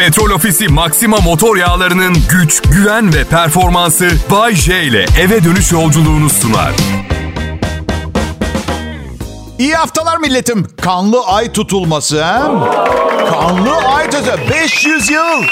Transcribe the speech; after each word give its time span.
Petrol 0.00 0.30
Ofisi 0.30 0.68
Maxima 0.68 1.16
motor 1.16 1.56
yağlarının 1.56 2.16
güç, 2.30 2.62
güven 2.62 3.14
ve 3.14 3.24
performansı 3.24 4.10
Bay 4.30 4.54
J 4.54 4.82
ile 4.82 5.06
eve 5.20 5.44
dönüş 5.44 5.72
yolculuğunu 5.72 6.30
sunar. 6.30 6.72
İyi 9.58 9.74
haftalar 9.74 10.18
milletim. 10.18 10.66
Kanlı 10.82 11.20
ay 11.26 11.52
tutulması 11.52 12.22
ha? 12.22 12.40
Kanlı 13.30 13.76
ay 13.76 14.10
tutulması. 14.10 14.50
500 14.50 15.10
yıl. 15.10 15.42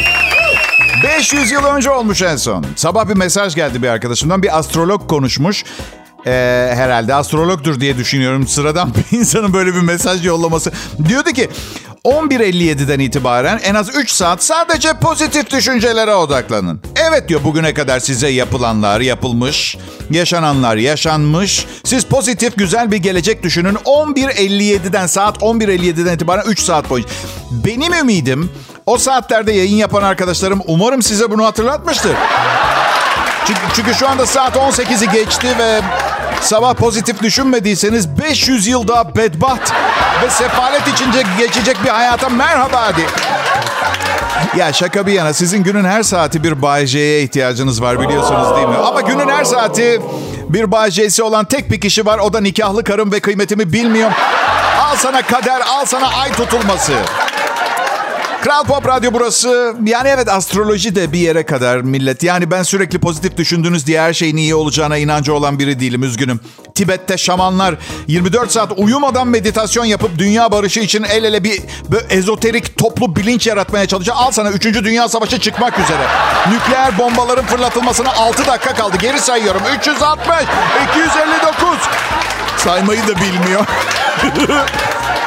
500 1.05 1.51
yıl 1.51 1.65
önce 1.65 1.91
olmuş 1.91 2.23
en 2.23 2.37
son. 2.37 2.67
Sabah 2.77 3.09
bir 3.09 3.17
mesaj 3.17 3.55
geldi 3.55 3.83
bir 3.83 3.89
arkadaşımdan. 3.89 4.43
Bir 4.43 4.59
astrolog 4.59 5.11
konuşmuş. 5.11 5.65
Ee, 6.27 6.73
herhalde 6.75 7.15
astrologdur 7.15 7.81
diye 7.81 7.99
düşünüyorum. 7.99 8.47
Sıradan 8.47 8.93
bir 9.13 9.19
insanın 9.19 9.53
böyle 9.53 9.75
bir 9.75 9.81
mesaj 9.81 10.27
yollaması. 10.27 10.73
Diyordu 11.09 11.31
ki 11.31 11.49
11.57'den 12.05 12.99
itibaren 12.99 13.59
en 13.59 13.75
az 13.75 13.97
3 13.97 14.11
saat 14.11 14.45
sadece 14.45 14.93
pozitif 14.93 15.51
düşüncelere 15.51 16.15
odaklanın. 16.15 16.81
Evet 17.09 17.29
diyor 17.29 17.45
bugüne 17.45 17.75
kadar 17.75 18.01
size 18.01 18.29
yapılanlar 18.29 19.01
yapılmış, 19.01 19.77
yaşananlar 20.11 20.77
yaşanmış. 20.77 21.67
Siz 21.85 22.05
pozitif 22.05 22.57
güzel 22.57 22.91
bir 22.91 22.97
gelecek 22.97 23.43
düşünün. 23.43 23.75
11.57'den 23.75 25.07
saat 25.07 25.37
11.57'den 25.39 26.15
itibaren 26.15 26.45
3 26.47 26.61
saat 26.61 26.91
boyunca. 26.91 27.09
Benim 27.51 27.93
ümidim 27.93 28.51
o 28.87 28.99
saatlerde 28.99 29.53
yayın 29.53 29.77
yapan 29.77 30.03
arkadaşlarım 30.03 30.63
umarım 30.67 31.03
size 31.03 31.31
bunu 31.31 31.45
hatırlatmıştır. 31.45 32.17
Çünkü, 33.47 33.61
çünkü 33.75 33.95
şu 33.95 34.09
anda 34.09 34.27
saat 34.27 34.57
18'i 34.57 35.11
geçti 35.11 35.49
ve 35.59 35.81
sabah 36.41 36.75
pozitif 36.75 37.23
düşünmediyseniz 37.23 38.19
500 38.19 38.67
yıl 38.67 38.89
daha 38.89 39.17
bedbaht 39.17 39.73
ve 40.23 40.31
sefalet 40.31 40.89
içince 40.89 41.23
geçecek 41.39 41.85
bir 41.85 41.89
hayata 41.89 42.29
merhaba 42.29 42.83
hadi. 42.83 43.07
Ya 44.57 44.73
şaka 44.73 45.07
bir 45.07 45.13
yana 45.13 45.33
sizin 45.33 45.63
günün 45.63 45.85
her 45.85 46.03
saati 46.03 46.45
bir 46.45 46.63
Bay 46.63 46.87
J'ye 46.87 47.23
ihtiyacınız 47.23 47.83
var 47.83 48.01
biliyorsunuz 48.01 48.57
değil 48.57 48.69
mi? 48.69 48.77
Ama 48.77 49.01
günün 49.01 49.29
her 49.29 49.45
saati 49.45 50.01
bir 50.49 50.73
Bay 50.73 50.91
olan 51.23 51.45
tek 51.45 51.71
bir 51.71 51.81
kişi 51.81 52.07
var. 52.07 52.19
O 52.19 52.33
da 52.33 52.41
nikahlı 52.41 52.85
karım 52.85 53.13
ve 53.13 53.21
kıymetimi 53.21 53.73
bilmiyor. 53.73 54.11
Al 54.81 54.97
sana 54.97 55.23
kader, 55.23 55.61
al 55.61 55.85
sana 55.85 56.09
ay 56.09 56.33
tutulması. 56.33 56.93
Kral 58.41 58.65
Pop 58.65 58.89
Radyo 58.89 59.13
burası. 59.13 59.75
Yani 59.85 60.09
evet 60.09 60.29
astroloji 60.29 60.97
de 60.97 61.13
bir 61.13 61.19
yere 61.19 61.47
kadar 61.47 61.77
millet. 61.81 62.23
Yani 62.23 62.51
ben 62.51 62.63
sürekli 62.63 62.99
pozitif 62.99 63.37
düşündüğünüz 63.37 63.87
diye 63.87 64.01
her 64.01 64.13
şeyin 64.13 64.37
iyi 64.37 64.55
olacağına 64.55 64.97
inancı 64.97 65.35
olan 65.35 65.59
biri 65.59 65.81
değilim 65.81 66.03
üzgünüm. 66.03 66.41
Tibet'te 66.75 67.19
şamanlar 67.19 67.75
24 68.07 68.53
saat 68.53 68.73
uyumadan 68.77 69.29
meditasyon 69.29 69.85
yapıp 69.85 70.19
dünya 70.19 70.53
barışı 70.53 70.81
için 70.81 71.03
el 71.03 71.25
ele 71.25 71.45
bir 71.45 71.63
ezoterik 72.11 72.79
toplu 72.79 73.17
bilinç 73.17 73.47
yaratmaya 73.47 73.87
çalışıyor. 73.87 74.17
Al 74.21 74.31
sana 74.31 74.51
3. 74.51 74.65
Dünya 74.65 75.09
Savaşı 75.09 75.41
çıkmak 75.41 75.79
üzere. 75.79 76.07
Nükleer 76.51 76.99
bombaların 76.99 77.47
fırlatılmasına 77.47 78.13
6 78.13 78.47
dakika 78.47 78.75
kaldı. 78.75 78.97
Geri 79.01 79.21
sayıyorum. 79.21 79.63
360, 79.79 80.27
259. 80.91 81.69
Saymayı 82.57 83.03
da 83.03 83.17
bilmiyor. 83.17 83.67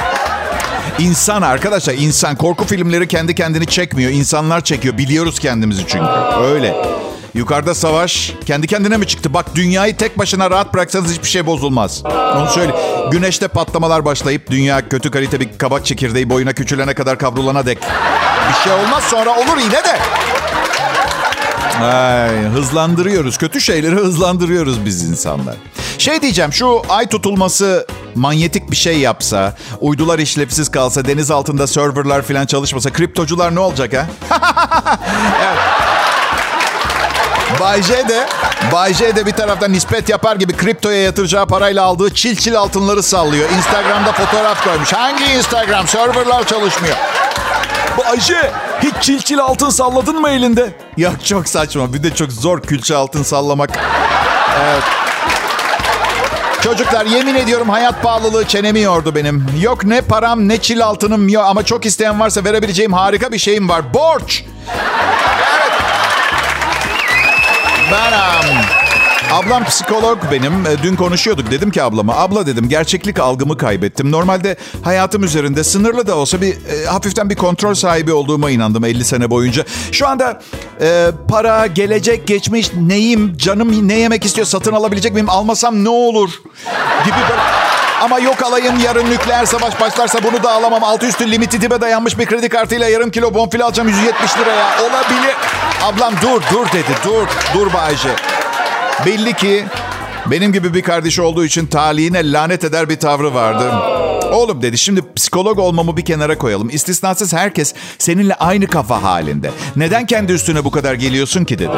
İnsan 0.99 1.41
arkadaşlar 1.41 1.93
insan 1.93 2.35
korku 2.35 2.65
filmleri 2.65 3.07
kendi 3.07 3.35
kendini 3.35 3.65
çekmiyor. 3.67 4.11
İnsanlar 4.11 4.63
çekiyor. 4.63 4.97
Biliyoruz 4.97 5.39
kendimizi 5.39 5.83
çünkü. 5.87 6.05
Öyle. 6.43 6.75
Yukarıda 7.33 7.75
savaş 7.75 8.33
kendi 8.45 8.67
kendine 8.67 8.97
mi 8.97 9.07
çıktı? 9.07 9.33
Bak 9.33 9.55
dünyayı 9.55 9.97
tek 9.97 10.17
başına 10.17 10.51
rahat 10.51 10.73
bıraksanız 10.73 11.11
hiçbir 11.11 11.27
şey 11.27 11.45
bozulmaz. 11.45 12.03
Onu 12.05 12.49
söyle. 12.49 12.75
Güneşte 13.11 13.47
patlamalar 13.47 14.05
başlayıp 14.05 14.51
dünya 14.51 14.89
kötü 14.89 15.11
kalite 15.11 15.39
bir 15.39 15.57
kabak 15.57 15.85
çekirdeği 15.85 16.29
boyuna 16.29 16.53
küçülene 16.53 16.93
kadar 16.93 17.17
kavrulana 17.19 17.65
dek. 17.65 17.77
Bir 18.49 18.63
şey 18.63 18.73
olmaz 18.73 19.03
sonra 19.03 19.29
olur 19.29 19.57
yine 19.63 19.83
de. 19.83 19.99
Ay, 21.83 22.49
hızlandırıyoruz. 22.49 23.37
Kötü 23.37 23.61
şeyleri 23.61 23.95
hızlandırıyoruz 23.95 24.85
biz 24.85 25.03
insanlar. 25.09 25.55
Şey 26.01 26.21
diyeceğim 26.21 26.53
şu 26.53 26.81
ay 26.89 27.07
tutulması 27.07 27.87
manyetik 28.15 28.71
bir 28.71 28.75
şey 28.75 28.99
yapsa, 28.99 29.53
uydular 29.79 30.19
işlevsiz 30.19 30.71
kalsa, 30.71 31.05
deniz 31.05 31.31
altında 31.31 31.67
serverlar 31.67 32.21
falan 32.21 32.45
çalışmasa, 32.45 32.89
kriptocular 32.89 33.55
ne 33.55 33.59
olacak 33.59 33.93
ha? 33.93 34.05
evet. 35.43 35.57
Bay 37.59 37.83
J 37.83 38.07
de, 38.09 38.27
Bay 38.71 38.93
J 38.93 39.15
de 39.15 39.25
bir 39.25 39.31
taraftan 39.31 39.73
nispet 39.73 40.09
yapar 40.09 40.35
gibi 40.35 40.53
kriptoya 40.53 41.01
yatıracağı 41.01 41.47
parayla 41.47 41.83
aldığı 41.83 42.13
çil 42.13 42.35
çil 42.35 42.57
altınları 42.57 43.03
sallıyor. 43.03 43.49
Instagram'da 43.49 44.11
fotoğraf 44.11 44.63
koymuş. 44.63 44.93
Hangi 44.93 45.23
Instagram? 45.23 45.87
Serverlar 45.87 46.47
çalışmıyor. 46.47 46.95
Bayce 47.97 48.51
hiç 48.83 48.93
çil 49.01 49.19
çil 49.19 49.39
altın 49.39 49.69
salladın 49.69 50.21
mı 50.21 50.29
elinde? 50.29 50.73
Yok 50.97 51.25
çok 51.25 51.49
saçma. 51.49 51.93
Bir 51.93 52.03
de 52.03 52.15
çok 52.15 52.31
zor 52.31 52.61
külçe 52.61 52.95
altın 52.95 53.23
sallamak. 53.23 53.69
Evet. 54.63 55.00
Çocuklar 56.63 57.05
yemin 57.05 57.35
ediyorum 57.35 57.69
hayat 57.69 58.03
pahalılığı 58.03 58.47
çenemi 58.47 58.79
yordu 58.79 59.15
benim. 59.15 59.45
Yok 59.61 59.83
ne 59.83 60.01
param 60.01 60.47
ne 60.47 60.57
çil 60.57 60.83
altınım 60.83 61.29
yok 61.29 61.43
ama 61.47 61.63
çok 61.63 61.85
isteyen 61.85 62.19
varsa 62.19 62.43
verebileceğim 62.43 62.93
harika 62.93 63.31
bir 63.31 63.37
şeyim 63.37 63.69
var. 63.69 63.93
Borç. 63.93 64.43
Evet. 65.53 65.71
Ben 67.91 68.11
um, 68.11 68.80
ablam 69.31 69.63
psikolog 69.63 70.17
benim. 70.31 70.65
E, 70.65 70.83
Dün 70.83 70.95
konuşuyorduk. 70.95 71.51
Dedim 71.51 71.71
ki 71.71 71.83
ablama 71.83 72.15
abla 72.15 72.45
dedim 72.45 72.69
gerçeklik 72.69 73.19
algımı 73.19 73.57
kaybettim. 73.57 74.11
Normalde 74.11 74.57
hayatım 74.83 75.23
üzerinde 75.23 75.63
sınırlı 75.63 76.07
da 76.07 76.15
olsa 76.15 76.41
bir 76.41 76.53
e, 76.53 76.85
hafiften 76.85 77.29
bir 77.29 77.35
kontrol 77.35 77.73
sahibi 77.73 78.13
olduğuma 78.13 78.49
inandım 78.49 78.85
50 78.85 79.05
sene 79.05 79.29
boyunca. 79.29 79.65
Şu 79.91 80.07
anda 80.07 80.41
e, 80.81 81.07
para, 81.29 81.67
gelecek, 81.67 82.27
geçmiş, 82.27 82.71
neyim, 82.73 83.37
canım 83.37 83.87
ne 83.87 83.99
yemek 83.99 84.25
istiyor 84.25 84.47
satın 84.47 84.73
alabilecek 84.73 85.13
miyim? 85.13 85.29
Almasam 85.29 85.83
ne 85.83 85.89
olur? 85.89 86.29
Gibi 87.05 87.15
böyle... 87.29 87.41
Ama 88.01 88.19
yok 88.19 88.43
alayım 88.43 88.79
yarın 88.85 89.09
nükleer 89.09 89.45
savaş 89.45 89.79
başlarsa 89.81 90.19
bunu 90.23 90.43
da 90.43 90.51
alamam. 90.51 90.83
Altı 90.83 91.05
üstü 91.05 91.31
limiti 91.31 91.61
dibe 91.61 91.81
dayanmış 91.81 92.19
bir 92.19 92.25
kredi 92.25 92.49
kartıyla 92.49 92.87
yarım 92.87 93.11
kilo 93.11 93.33
bonfile 93.33 93.63
alacağım 93.63 93.89
170 93.89 94.37
liraya. 94.37 94.65
Olabilir. 94.81 95.35
Ablam 95.83 96.13
dur 96.21 96.41
dur 96.51 96.67
dedi. 96.73 96.95
Dur. 97.05 97.27
Dur 97.53 97.73
Bayce. 97.73 98.09
Belli 99.05 99.33
ki 99.33 99.65
benim 100.31 100.53
gibi 100.53 100.73
bir 100.73 100.81
kardeşi 100.81 101.21
olduğu 101.21 101.45
için 101.45 101.67
talihine 101.67 102.31
lanet 102.31 102.63
eder 102.63 102.89
bir 102.89 102.99
tavrı 102.99 103.33
vardı. 103.33 103.71
Oğlum 104.33 104.61
dedi 104.61 104.77
şimdi 104.77 105.01
psikolog 105.15 105.59
olmamı 105.59 105.97
bir 105.97 106.05
kenara 106.05 106.37
koyalım. 106.37 106.69
İstisnasız 106.69 107.33
herkes 107.33 107.73
seninle 107.97 108.35
aynı 108.35 108.67
kafa 108.67 109.03
halinde. 109.03 109.51
Neden 109.75 110.05
kendi 110.05 110.31
üstüne 110.31 110.63
bu 110.63 110.71
kadar 110.71 110.93
geliyorsun 110.93 111.45
ki 111.45 111.59
dedi. 111.59 111.77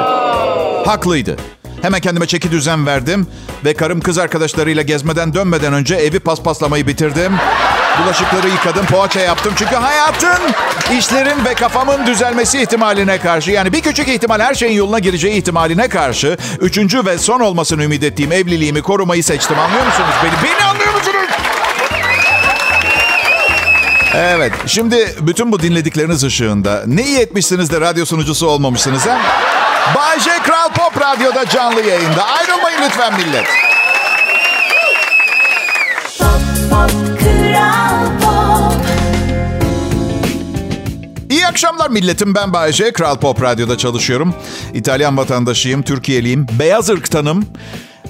Haklıydı. 0.86 1.38
Hemen 1.84 2.02
kendime 2.02 2.26
çeki 2.26 2.52
düzen 2.52 2.86
verdim 2.86 3.28
ve 3.66 3.74
karım 3.74 4.02
kız 4.02 4.18
arkadaşlarıyla 4.18 4.84
gezmeden 4.84 5.34
dönmeden 5.34 5.74
önce 5.74 5.96
evi 5.96 6.20
paspaslamayı 6.20 6.88
bitirdim. 6.88 7.34
Bulaşıkları 8.04 8.50
yıkadım, 8.50 8.86
poğaça 8.86 9.20
yaptım. 9.20 9.54
Çünkü 9.58 9.76
hayatın, 9.76 10.40
işlerin 10.98 11.46
ve 11.46 11.54
kafamın 11.54 12.06
düzelmesi 12.06 12.62
ihtimaline 12.62 13.18
karşı... 13.18 13.52
yani 13.52 13.74
bir 13.74 13.82
küçük 13.82 14.08
ihtimal 14.08 14.40
her 14.40 14.54
şeyin 14.54 14.74
yoluna 14.74 15.00
gireceği 15.00 15.34
ihtimaline 15.34 15.90
karşı... 15.90 16.38
üçüncü 16.60 17.06
ve 17.06 17.18
son 17.18 17.40
olmasını 17.40 17.84
ümit 17.84 18.04
ettiğim 18.04 18.32
evliliğimi 18.32 18.82
korumayı 18.82 19.24
seçtim. 19.24 19.60
Anlıyor 19.60 19.86
musunuz 19.86 20.16
beni? 20.24 20.50
Beni 20.50 20.64
anlıyor 20.64 20.94
musunuz? 20.94 21.28
Evet, 24.16 24.54
şimdi 24.68 25.16
bütün 25.22 25.52
bu 25.52 25.60
dinledikleriniz 25.60 26.24
ışığında 26.24 26.84
ne 26.88 27.04
iyi 27.04 27.20
etmişsiniz 27.20 27.72
de 27.72 27.82
radyo 27.82 28.06
sunucusu 28.06 28.48
olmamışsınız 28.48 29.06
ha? 29.06 29.20
Bay 29.96 30.20
J 30.20 30.30
Kral 30.44 30.70
Pop 30.70 31.02
Radyo'da 31.02 31.46
canlı 31.50 31.82
yayında. 31.82 32.24
Ayrılmayın 32.24 32.82
lütfen 32.86 33.14
millet. 33.14 33.46
İyi 41.30 41.48
akşamlar 41.48 41.90
milletim. 41.90 42.36
Ben 42.36 42.54
Bayece. 42.54 42.94
Kral 42.94 43.16
Pop 43.16 43.42
Radyo'da 43.42 43.78
çalışıyorum. 43.78 44.36
İtalyan 44.74 45.18
vatandaşıyım, 45.18 45.82
Türkiye'liyim. 45.82 46.48
Beyaz 46.60 46.90
ırktanım. 46.90 47.46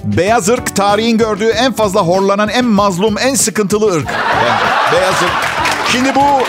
Beyaz 0.04 0.48
ırk 0.48 0.76
tarihin 0.76 1.18
gördüğü 1.18 1.48
en 1.48 1.72
fazla 1.72 2.00
horlanan, 2.00 2.48
en 2.48 2.64
mazlum, 2.64 3.18
en 3.18 3.34
sıkıntılı 3.34 3.94
ırk. 3.96 4.08
Beyaz 4.92 5.22
ırk. 5.22 5.53
Şimdi 5.92 6.14
bu... 6.14 6.20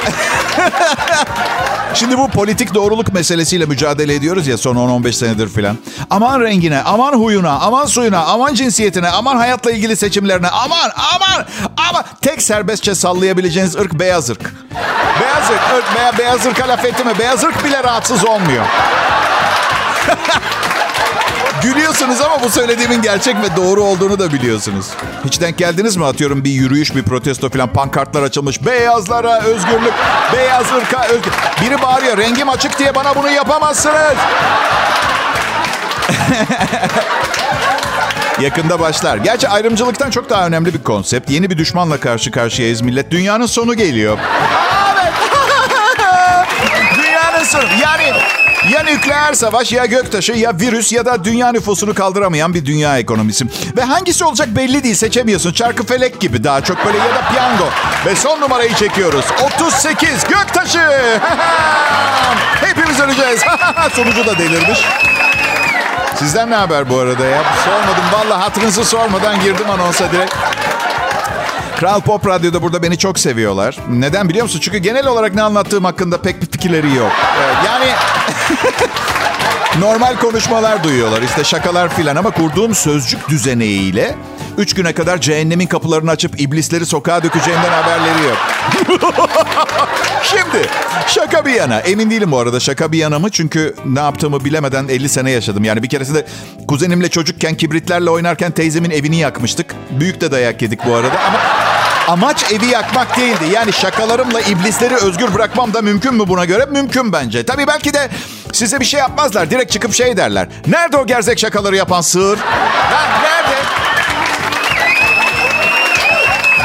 Şimdi 1.93 2.17
bu 2.17 2.27
politik 2.27 2.73
doğruluk 2.73 3.13
meselesiyle 3.13 3.65
mücadele 3.65 4.15
ediyoruz 4.15 4.47
ya 4.47 4.57
son 4.57 4.75
10-15 4.75 5.13
senedir 5.13 5.49
filan. 5.49 5.77
Aman 6.09 6.41
rengine, 6.41 6.81
aman 6.81 7.13
huyuna, 7.13 7.59
aman 7.59 7.85
suyuna, 7.85 8.19
aman 8.25 8.53
cinsiyetine, 8.53 9.09
aman 9.09 9.37
hayatla 9.37 9.71
ilgili 9.71 9.95
seçimlerine, 9.95 10.47
aman, 10.47 10.91
aman, 11.15 11.45
ama 11.89 12.03
tek 12.21 12.41
serbestçe 12.41 12.95
sallayabileceğiniz 12.95 13.75
ırk 13.75 13.93
beyaz 13.93 14.29
ırk. 14.29 14.53
Beyaz 15.21 15.49
ırk, 15.49 15.77
ırk 15.77 15.99
veya 15.99 16.17
beyaz 16.17 16.45
ırka 16.45 16.67
laf 16.67 16.85
etti 16.85 17.03
mi? 17.03 17.13
Beyaz 17.19 17.43
ırk 17.43 17.65
bile 17.65 17.83
rahatsız 17.83 18.25
olmuyor. 18.25 18.65
Gülüyorsunuz 21.65 22.21
ama 22.21 22.43
bu 22.43 22.49
söylediğimin 22.49 23.01
gerçek 23.01 23.35
ve 23.35 23.55
doğru 23.55 23.83
olduğunu 23.83 24.19
da 24.19 24.33
biliyorsunuz. 24.33 24.85
Hiç 25.25 25.41
denk 25.41 25.57
geldiniz 25.57 25.95
mi? 25.95 26.05
Atıyorum 26.05 26.43
bir 26.43 26.49
yürüyüş, 26.49 26.95
bir 26.95 27.03
protesto 27.03 27.49
falan 27.49 27.73
pankartlar 27.73 28.23
açılmış. 28.23 28.65
Beyazlara 28.65 29.39
özgürlük, 29.39 29.93
beyaz 30.33 30.65
ırka 30.71 31.05
özgür... 31.05 31.31
Biri 31.61 31.81
bağırıyor 31.81 32.17
rengim 32.17 32.49
açık 32.49 32.79
diye 32.79 32.95
bana 32.95 33.15
bunu 33.15 33.29
yapamazsınız. 33.29 33.95
Yakında 38.41 38.79
başlar. 38.79 39.17
Gerçi 39.17 39.49
ayrımcılıktan 39.49 40.09
çok 40.09 40.29
daha 40.29 40.47
önemli 40.47 40.73
bir 40.73 40.83
konsept. 40.83 41.29
Yeni 41.29 41.49
bir 41.49 41.57
düşmanla 41.57 41.99
karşı 41.99 42.31
karşıyayız 42.31 42.81
millet. 42.81 43.11
Dünyanın 43.11 43.45
sonu 43.45 43.73
geliyor. 43.73 44.17
Dünyanın 46.97 47.43
sonu. 47.43 47.63
Yani 47.81 48.13
ya 48.73 48.83
nükleer 48.83 49.33
savaş 49.33 49.71
ya 49.71 49.85
göktaşı 49.85 50.31
ya 50.31 50.59
virüs 50.59 50.91
ya 50.91 51.05
da 51.05 51.23
dünya 51.23 51.51
nüfusunu 51.51 51.93
kaldıramayan 51.93 52.53
bir 52.53 52.65
dünya 52.65 52.99
ekonomisi. 52.99 53.45
Ve 53.77 53.81
hangisi 53.83 54.25
olacak 54.25 54.47
belli 54.47 54.83
değil 54.83 54.95
seçemiyorsun. 54.95 55.53
Çarkı 55.53 55.85
felek 55.85 56.19
gibi 56.19 56.43
daha 56.43 56.61
çok 56.61 56.85
böyle 56.85 56.97
ya 56.97 57.15
da 57.15 57.27
piyango. 57.31 57.69
Ve 58.05 58.15
son 58.15 58.41
numarayı 58.41 58.73
çekiyoruz. 58.73 59.25
38 59.57 60.09
göktaşı. 60.29 60.79
Hepimiz 62.61 62.99
öleceğiz. 62.99 63.41
Sonucu 63.95 64.25
da 64.25 64.37
delirmiş. 64.37 64.79
Sizden 66.19 66.51
ne 66.51 66.55
haber 66.55 66.89
bu 66.89 66.97
arada 66.99 67.25
ya? 67.25 67.43
Sormadım. 67.65 68.03
Vallahi 68.13 68.41
hatırınızı 68.41 68.85
sormadan 68.85 69.39
girdim 69.41 69.69
anonsa 69.69 70.11
direkt. 70.11 70.35
Kral 71.79 72.01
Pop 72.01 72.27
Radyo'da 72.27 72.61
burada 72.61 72.83
beni 72.83 72.97
çok 72.97 73.19
seviyorlar. 73.19 73.77
Neden 73.89 74.29
biliyor 74.29 74.43
musun? 74.43 74.59
Çünkü 74.59 74.77
genel 74.77 75.07
olarak 75.07 75.35
ne 75.35 75.41
anlattığım 75.41 75.83
hakkında 75.83 76.21
pek 76.21 76.41
bir 76.41 76.47
fikirleri 76.47 76.95
yok. 76.95 77.11
Yani 77.65 77.85
normal 79.79 80.15
konuşmalar 80.15 80.83
duyuyorlar. 80.83 81.21
İşte 81.21 81.43
şakalar 81.43 81.95
filan 81.95 82.15
ama 82.15 82.31
kurduğum 82.31 82.75
sözcük 82.75 83.29
düzeneğiyle 83.29 84.15
üç 84.57 84.73
güne 84.73 84.93
kadar 84.93 85.21
cehennemin 85.21 85.67
kapılarını 85.67 86.11
açıp 86.11 86.41
iblisleri 86.41 86.85
sokağa 86.85 87.23
dökeceğimden 87.23 87.71
haberleri 87.71 88.23
yok. 88.27 88.37
Şimdi 90.23 90.67
şaka 91.07 91.45
bir 91.45 91.51
yana. 91.53 91.79
Emin 91.79 92.11
değilim 92.11 92.31
bu 92.31 92.39
arada 92.39 92.59
şaka 92.59 92.91
bir 92.91 92.97
yana 92.97 93.19
mı? 93.19 93.29
Çünkü 93.29 93.75
ne 93.85 93.99
yaptığımı 93.99 94.45
bilemeden 94.45 94.87
50 94.87 95.09
sene 95.09 95.31
yaşadım. 95.31 95.63
Yani 95.63 95.83
bir 95.83 95.89
keresinde 95.89 96.25
kuzenimle 96.67 97.09
çocukken 97.09 97.55
kibritlerle 97.55 98.09
oynarken 98.09 98.51
teyzemin 98.51 98.91
evini 98.91 99.17
yakmıştık. 99.17 99.75
Büyük 99.99 100.21
de 100.21 100.31
dayak 100.31 100.61
yedik 100.61 100.85
bu 100.85 100.95
arada 100.95 101.19
ama... 101.27 101.64
Amaç 102.07 102.51
evi 102.51 102.65
yakmak 102.65 103.17
değildi. 103.17 103.45
Yani 103.53 103.73
şakalarımla 103.73 104.41
iblisleri 104.41 104.95
özgür 104.95 105.33
bırakmam 105.33 105.73
da 105.73 105.81
mümkün 105.81 106.13
mü 106.13 106.23
buna 106.27 106.45
göre? 106.45 106.65
Mümkün 106.65 107.13
bence. 107.13 107.45
Tabii 107.45 107.67
belki 107.67 107.93
de 107.93 108.09
size 108.53 108.79
bir 108.79 108.85
şey 108.85 108.99
yapmazlar. 108.99 109.49
Direkt 109.49 109.71
çıkıp 109.71 109.93
şey 109.93 110.17
derler. 110.17 110.47
Nerede 110.67 110.97
o 110.97 111.05
gerzek 111.05 111.39
şakaları 111.39 111.75
yapan 111.75 112.01
sığır? 112.01 112.37
Ha, 112.37 113.21
nerede? 113.23 113.55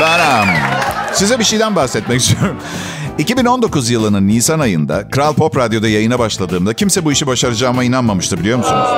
Ben 0.00 0.48
size 1.12 1.38
bir 1.38 1.44
şeyden 1.44 1.76
bahsetmek 1.76 2.20
istiyorum. 2.20 2.56
2019 3.18 3.90
yılının 3.90 4.28
Nisan 4.28 4.60
ayında 4.60 5.08
Kral 5.08 5.34
Pop 5.34 5.56
Radyo'da 5.56 5.88
yayına 5.88 6.18
başladığımda 6.18 6.74
kimse 6.74 7.04
bu 7.04 7.12
işi 7.12 7.26
başaracağıma 7.26 7.84
inanmamıştı 7.84 8.40
biliyor 8.40 8.58
musunuz? 8.58 8.88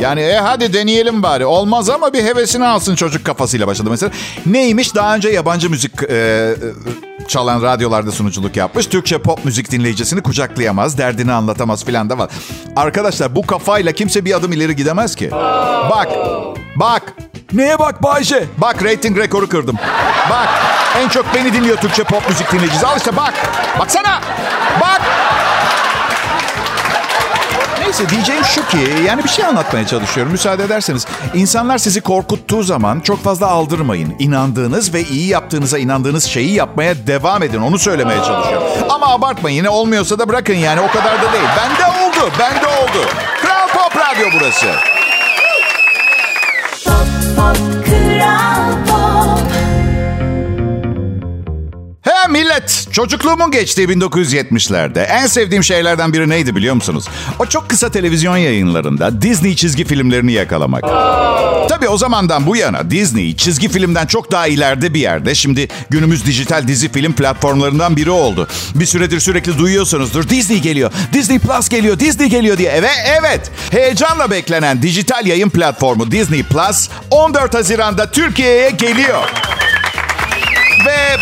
Yani 0.00 0.20
e 0.20 0.36
hadi 0.36 0.72
deneyelim 0.72 1.22
bari. 1.22 1.46
Olmaz 1.46 1.90
ama 1.90 2.12
bir 2.12 2.24
hevesini 2.24 2.66
alsın 2.66 2.94
çocuk 2.94 3.24
kafasıyla 3.24 3.66
başladı 3.66 3.90
mesela. 3.90 4.12
Neymiş 4.46 4.94
daha 4.94 5.16
önce 5.16 5.28
yabancı 5.28 5.70
müzik 5.70 5.92
e, 6.10 6.54
çalan 7.28 7.62
radyolarda 7.62 8.12
sunuculuk 8.12 8.56
yapmış. 8.56 8.86
Türkçe 8.86 9.18
pop 9.18 9.44
müzik 9.44 9.70
dinleyicisini 9.70 10.22
kucaklayamaz, 10.22 10.98
derdini 10.98 11.32
anlatamaz 11.32 11.84
filan 11.84 12.10
da 12.10 12.18
var. 12.18 12.30
Arkadaşlar 12.76 13.36
bu 13.36 13.46
kafayla 13.46 13.92
kimse 13.92 14.24
bir 14.24 14.34
adım 14.36 14.52
ileri 14.52 14.76
gidemez 14.76 15.14
ki. 15.16 15.30
Bak, 15.90 16.08
bak. 16.76 17.02
Neye 17.52 17.78
bak 17.78 18.02
Bayce? 18.02 18.44
Bak 18.58 18.84
rating 18.84 19.18
rekoru 19.18 19.48
kırdım. 19.48 19.76
Bak 20.30 20.48
en 20.98 21.08
çok 21.08 21.34
beni 21.34 21.52
dinliyor 21.52 21.76
Türkçe 21.76 22.04
pop 22.04 22.28
müzik 22.28 22.52
dinleyicisi. 22.52 22.86
Al 22.86 22.96
işte 22.96 23.16
bak. 23.16 23.34
Baksana. 23.78 24.20
Bak. 24.80 25.00
Neyse 27.88 28.08
diyeceğim 28.08 28.44
şu 28.44 28.68
ki 28.68 28.78
yani 29.06 29.24
bir 29.24 29.28
şey 29.28 29.44
anlatmaya 29.44 29.86
çalışıyorum 29.86 30.32
müsaade 30.32 30.64
ederseniz. 30.64 31.06
İnsanlar 31.34 31.78
sizi 31.78 32.00
korkuttuğu 32.00 32.62
zaman 32.62 33.00
çok 33.00 33.24
fazla 33.24 33.46
aldırmayın. 33.46 34.14
İnandığınız 34.18 34.94
ve 34.94 35.02
iyi 35.02 35.28
yaptığınıza 35.28 35.78
inandığınız 35.78 36.24
şeyi 36.24 36.54
yapmaya 36.54 37.06
devam 37.06 37.42
edin. 37.42 37.60
Onu 37.60 37.78
söylemeye 37.78 38.18
çalışıyorum. 38.24 38.68
Ama 38.88 39.06
abartmayın 39.06 39.56
yine 39.56 39.68
olmuyorsa 39.68 40.18
da 40.18 40.28
bırakın 40.28 40.54
yani 40.54 40.80
o 40.80 40.88
kadar 40.88 41.22
da 41.22 41.32
değil. 41.32 41.48
Bende 41.56 41.86
oldu, 41.86 42.32
bende 42.38 42.66
oldu. 42.66 43.08
Kral 43.42 43.68
Pop 43.68 43.96
Radyo 43.96 44.28
burası. 44.34 44.66
He 52.08 52.28
millet, 52.28 52.86
çocukluğumun 52.92 53.50
geçtiği 53.50 53.88
1970'lerde 53.88 55.02
en 55.02 55.26
sevdiğim 55.26 55.64
şeylerden 55.64 56.12
biri 56.12 56.28
neydi 56.28 56.56
biliyor 56.56 56.74
musunuz? 56.74 57.04
O 57.38 57.46
çok 57.46 57.68
kısa 57.68 57.90
televizyon 57.90 58.36
yayınlarında 58.36 59.22
Disney 59.22 59.56
çizgi 59.56 59.84
filmlerini 59.84 60.32
yakalamak. 60.32 60.84
Tabii 61.68 61.88
o 61.88 61.98
zamandan 61.98 62.46
bu 62.46 62.56
yana 62.56 62.90
Disney 62.90 63.36
çizgi 63.36 63.68
filmden 63.68 64.06
çok 64.06 64.32
daha 64.32 64.46
ileride 64.46 64.94
bir 64.94 65.00
yerde. 65.00 65.34
Şimdi 65.34 65.68
günümüz 65.90 66.26
dijital 66.26 66.68
dizi 66.68 66.92
film 66.92 67.12
platformlarından 67.12 67.96
biri 67.96 68.10
oldu. 68.10 68.48
Bir 68.74 68.86
süredir 68.86 69.20
sürekli 69.20 69.58
duyuyorsunuzdur. 69.58 70.28
Disney 70.28 70.60
geliyor, 70.60 70.92
Disney 71.12 71.38
Plus 71.38 71.68
geliyor, 71.68 71.98
Disney 71.98 72.28
geliyor 72.28 72.58
diye. 72.58 72.70
Evet, 72.70 72.98
evet. 73.20 73.50
Heyecanla 73.70 74.30
beklenen 74.30 74.82
dijital 74.82 75.26
yayın 75.26 75.50
platformu 75.50 76.10
Disney 76.10 76.42
Plus 76.42 76.88
14 77.10 77.54
Haziran'da 77.54 78.10
Türkiye'ye 78.10 78.70
geliyor. 78.70 79.22
Ve 80.86 81.18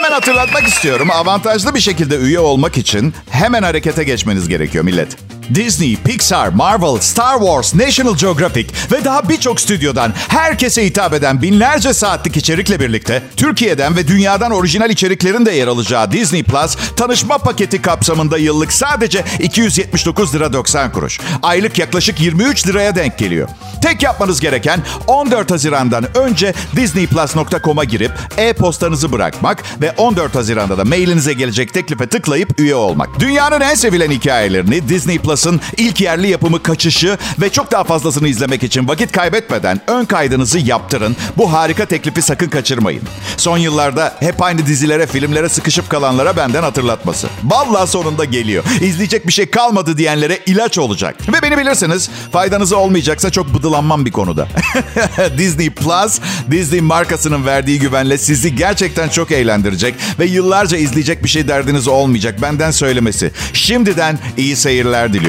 Hemen 0.00 0.12
hatırlatmak 0.12 0.68
istiyorum. 0.68 1.08
Avantajlı 1.10 1.74
bir 1.74 1.80
şekilde 1.80 2.16
üye 2.16 2.38
olmak 2.40 2.78
için 2.78 3.14
hemen 3.30 3.62
harekete 3.62 4.04
geçmeniz 4.04 4.48
gerekiyor 4.48 4.84
millet. 4.84 5.16
Disney, 5.54 5.96
Pixar, 5.96 6.48
Marvel, 6.48 7.00
Star 7.00 7.38
Wars, 7.38 7.74
National 7.74 8.16
Geographic 8.16 8.66
ve 8.92 9.04
daha 9.04 9.28
birçok 9.28 9.60
stüdyodan 9.60 10.12
herkese 10.28 10.86
hitap 10.86 11.14
eden 11.14 11.42
binlerce 11.42 11.94
saatlik 11.94 12.36
içerikle 12.36 12.80
birlikte 12.80 13.22
Türkiye'den 13.36 13.96
ve 13.96 14.08
dünyadan 14.08 14.50
orijinal 14.50 14.90
içeriklerin 14.90 15.46
de 15.46 15.52
yer 15.52 15.66
alacağı 15.66 16.12
Disney 16.12 16.42
Plus 16.42 16.76
tanışma 16.96 17.38
paketi 17.38 17.82
kapsamında 17.82 18.38
yıllık 18.38 18.72
sadece 18.72 19.24
279 19.38 20.34
lira 20.34 20.52
90 20.52 20.92
kuruş. 20.92 21.20
Aylık 21.42 21.78
yaklaşık 21.78 22.20
23 22.20 22.66
liraya 22.66 22.94
denk 22.94 23.18
geliyor. 23.18 23.48
Tek 23.82 24.02
yapmanız 24.02 24.40
gereken 24.40 24.80
14 25.06 25.50
Haziran'dan 25.50 26.16
önce 26.16 26.54
disneyplus.com'a 26.76 27.84
girip 27.84 28.12
e-postanızı 28.36 29.12
bırakmak 29.12 29.64
ve 29.80 29.92
14 29.92 30.34
Haziran'da 30.34 30.78
da 30.78 30.84
mailinize 30.84 31.32
gelecek 31.32 31.74
teklife 31.74 32.06
tıklayıp 32.06 32.60
üye 32.60 32.74
olmak. 32.74 33.20
Dünyanın 33.20 33.60
en 33.60 33.74
sevilen 33.74 34.10
hikayelerini 34.10 34.88
Disney 34.88 35.18
Plus'ın 35.40 35.60
ilk 35.76 36.00
yerli 36.00 36.28
yapımı 36.28 36.62
kaçışı 36.62 37.18
ve 37.40 37.50
çok 37.50 37.70
daha 37.70 37.84
fazlasını 37.84 38.28
izlemek 38.28 38.62
için 38.62 38.88
vakit 38.88 39.12
kaybetmeden 39.12 39.80
ön 39.86 40.04
kaydınızı 40.04 40.58
yaptırın. 40.58 41.16
Bu 41.36 41.52
harika 41.52 41.86
teklifi 41.86 42.22
sakın 42.22 42.48
kaçırmayın. 42.48 43.02
Son 43.36 43.58
yıllarda 43.58 44.14
hep 44.20 44.42
aynı 44.42 44.66
dizilere, 44.66 45.06
filmlere 45.06 45.48
sıkışıp 45.48 45.90
kalanlara 45.90 46.36
benden 46.36 46.62
hatırlatması. 46.62 47.28
Vallahi 47.44 47.90
sonunda 47.90 48.24
geliyor. 48.24 48.64
İzleyecek 48.80 49.26
bir 49.26 49.32
şey 49.32 49.50
kalmadı 49.50 49.98
diyenlere 49.98 50.38
ilaç 50.46 50.78
olacak. 50.78 51.16
Ve 51.32 51.42
beni 51.42 51.58
bilirsiniz 51.58 52.10
faydanızı 52.32 52.76
olmayacaksa 52.76 53.30
çok 53.30 53.54
bıdılanmam 53.54 54.06
bir 54.06 54.12
konuda. 54.12 54.48
Disney 55.38 55.70
Plus, 55.70 56.18
Disney 56.50 56.80
markasının 56.80 57.46
verdiği 57.46 57.78
güvenle 57.78 58.18
sizi 58.18 58.56
gerçekten 58.56 59.08
çok 59.08 59.30
eğlendirecek 59.32 59.94
ve 60.18 60.26
yıllarca 60.26 60.76
izleyecek 60.76 61.24
bir 61.24 61.28
şey 61.28 61.48
derdiniz 61.48 61.88
olmayacak. 61.88 62.42
Benden 62.42 62.70
söylemesi. 62.70 63.30
Şimdiden 63.52 64.18
iyi 64.36 64.56
seyirler 64.56 65.08
diliyorum. 65.08 65.19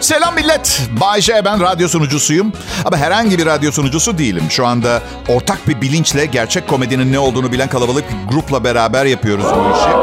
Selam 0.00 0.34
millet. 0.34 0.82
Bay 1.00 1.20
J 1.20 1.44
ben 1.44 1.60
radyo 1.60 1.88
sunucusuyum. 1.88 2.52
Ama 2.84 2.96
herhangi 2.96 3.38
bir 3.38 3.46
radyo 3.46 3.72
sunucusu 3.72 4.18
değilim. 4.18 4.44
Şu 4.50 4.66
anda 4.66 5.02
ortak 5.28 5.68
bir 5.68 5.80
bilinçle 5.80 6.26
gerçek 6.26 6.68
komedinin 6.68 7.12
ne 7.12 7.18
olduğunu 7.18 7.52
bilen 7.52 7.68
kalabalık 7.68 8.04
bir 8.10 8.34
grupla 8.34 8.64
beraber 8.64 9.04
yapıyoruz 9.04 9.44
bu 9.44 9.76
işi. 9.76 9.96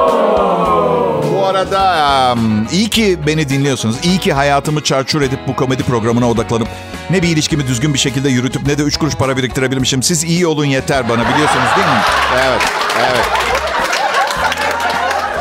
Bu 1.33 1.45
arada 1.45 2.35
iyi 2.71 2.89
ki 2.89 3.19
beni 3.27 3.49
dinliyorsunuz. 3.49 3.95
İyi 4.03 4.17
ki 4.17 4.33
hayatımı 4.33 4.83
çarçur 4.83 5.21
edip 5.21 5.39
bu 5.47 5.55
komedi 5.55 5.83
programına 5.83 6.29
odaklanıp 6.29 6.67
ne 7.09 7.21
bir 7.21 7.27
ilişkimi 7.27 7.67
düzgün 7.67 7.93
bir 7.93 7.99
şekilde 7.99 8.29
yürütüp 8.29 8.67
ne 8.67 8.77
de 8.77 8.83
üç 8.83 8.97
kuruş 8.97 9.15
para 9.15 9.37
biriktirebilmişim. 9.37 10.03
Siz 10.03 10.23
iyi 10.23 10.47
olun 10.47 10.65
yeter 10.65 11.09
bana 11.09 11.21
biliyorsunuz 11.29 11.67
değil 11.75 11.87
mi? 11.87 12.01
Evet, 12.45 12.61
evet. 12.99 13.25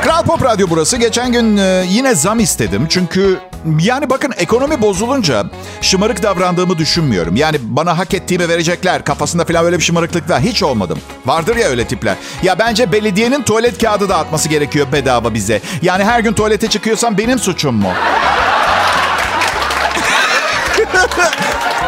Kral 0.02 0.22
Pop 0.22 0.44
Radyo 0.44 0.66
burası. 0.70 0.96
Geçen 0.96 1.32
gün 1.32 1.56
e, 1.56 1.84
yine 1.88 2.14
zam 2.14 2.40
istedim. 2.40 2.86
Çünkü 2.88 3.38
yani 3.80 4.10
bakın 4.10 4.32
ekonomi 4.36 4.82
bozulunca 4.82 5.44
şımarık 5.80 6.22
davrandığımı 6.22 6.78
düşünmüyorum. 6.78 7.36
Yani 7.36 7.56
bana 7.62 7.98
hak 7.98 8.14
ettiğimi 8.14 8.48
verecekler. 8.48 9.04
Kafasında 9.04 9.44
falan 9.44 9.64
öyle 9.64 9.78
bir 9.78 9.82
şımarıklık 9.82 10.30
var. 10.30 10.40
Hiç 10.40 10.62
olmadım. 10.62 10.98
Vardır 11.26 11.56
ya 11.56 11.68
öyle 11.68 11.86
tipler. 11.86 12.16
Ya 12.42 12.58
bence 12.58 12.92
belediyenin 12.92 13.42
tuvalet 13.42 13.82
kağıdı 13.82 14.08
dağıtması 14.08 14.48
gerekiyor 14.48 14.86
bedava 14.92 15.34
bize. 15.34 15.60
Yani 15.82 16.04
her 16.04 16.20
gün 16.20 16.32
tuvalete 16.32 16.68
çıkıyorsam 16.68 17.18
benim 17.18 17.38
suçum 17.38 17.74
mu? 17.74 17.88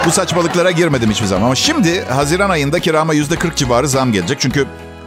Bu 0.07 0.11
saçmalıklara 0.11 0.71
girmedim 0.71 1.11
hiçbir 1.11 1.27
zaman. 1.27 1.47
Ama 1.47 1.55
şimdi 1.55 2.05
Haziran 2.05 2.51
ayında 2.51 2.81
kirama 2.81 3.15
%40 3.15 3.55
civarı 3.57 3.89
zam 3.89 4.13
gelecek. 4.13 4.41
Çünkü 4.41 4.67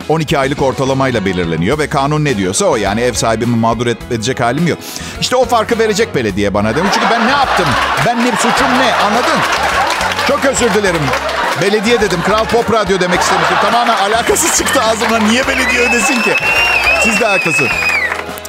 12 0.10 0.40
aylık 0.40 0.62
ortalamayla 0.62 1.26
belirleniyor 1.26 1.80
ve 1.80 1.90
kanun 1.90 2.26
ne 2.26 2.38
diyorsa 2.38 2.66
o 2.66 2.76
yani 2.76 3.02
ev 3.02 3.14
sahibimi 3.14 3.56
mağdur 3.56 3.88
edecek 3.88 4.40
halim 4.40 4.68
yok. 4.68 4.80
İşte 5.22 5.36
o 5.36 5.46
farkı 5.46 5.80
verecek 5.80 6.16
belediye 6.16 6.54
bana 6.54 6.76
demiş. 6.76 6.92
Çünkü 6.94 7.08
ben 7.12 7.28
ne 7.28 7.32
yaptım? 7.32 7.66
Ben 8.06 8.26
ne 8.26 8.32
suçum 8.32 8.68
ne? 8.80 8.94
Anladın? 8.94 9.40
Çok 10.28 10.46
özür 10.46 10.74
dilerim. 10.74 11.02
Belediye 11.62 12.02
dedim. 12.02 12.20
Kral 12.26 12.46
Pop 12.46 12.74
Radyo 12.74 13.00
demek 13.00 13.22
istemiştim. 13.22 13.58
Tamamen 13.62 13.96
alakasız 13.98 14.58
çıktı 14.58 14.82
ağzımdan. 14.82 15.30
Niye 15.30 15.48
belediye 15.48 15.82
ödesin 15.90 16.22
ki? 16.22 16.36
Siz 17.04 17.20
de 17.20 17.26
haklısınız. 17.26 17.72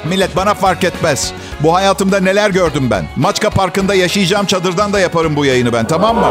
Millet 0.04 0.36
bana 0.36 0.54
fark 0.54 0.84
etmez. 0.84 1.32
Bu 1.60 1.74
hayatımda 1.74 2.20
neler 2.20 2.50
gördüm 2.50 2.90
ben. 2.90 3.04
Maçka 3.16 3.50
Parkı'nda 3.50 3.94
yaşayacağım 3.94 4.46
çadırdan 4.46 4.92
da 4.92 5.00
yaparım 5.00 5.36
bu 5.36 5.44
yayını 5.44 5.72
ben 5.72 5.86
tamam 5.86 6.16
mı? 6.16 6.28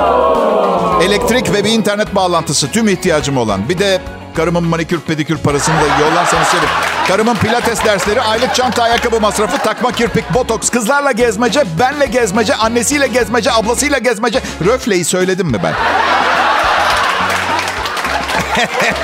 Elektrik 1.03 1.53
ve 1.53 1.63
bir 1.63 1.71
internet 1.71 2.15
bağlantısı 2.15 2.71
tüm 2.71 2.87
ihtiyacım 2.87 3.37
olan. 3.37 3.69
Bir 3.69 3.77
de 3.77 4.01
karımın 4.35 4.63
manikür 4.63 4.99
pedikür 4.99 5.37
parasını 5.37 5.75
da 5.75 6.01
yollarsanız 6.01 6.47
sevinirim. 6.47 6.69
Karımın 7.07 7.35
pilates 7.35 7.85
dersleri, 7.85 8.21
aylık 8.21 8.55
çanta 8.55 8.83
ayakkabı 8.83 9.19
masrafı, 9.19 9.57
takma 9.57 9.91
kirpik, 9.91 10.33
botoks, 10.33 10.69
kızlarla 10.69 11.11
gezmece, 11.11 11.63
benle 11.79 12.05
gezmece, 12.05 12.55
annesiyle 12.55 13.07
gezmece, 13.07 13.51
ablasıyla 13.51 13.97
gezmece. 13.97 14.41
Röfleyi 14.65 15.05
söyledim 15.05 15.47
mi 15.47 15.57
ben? 15.63 15.73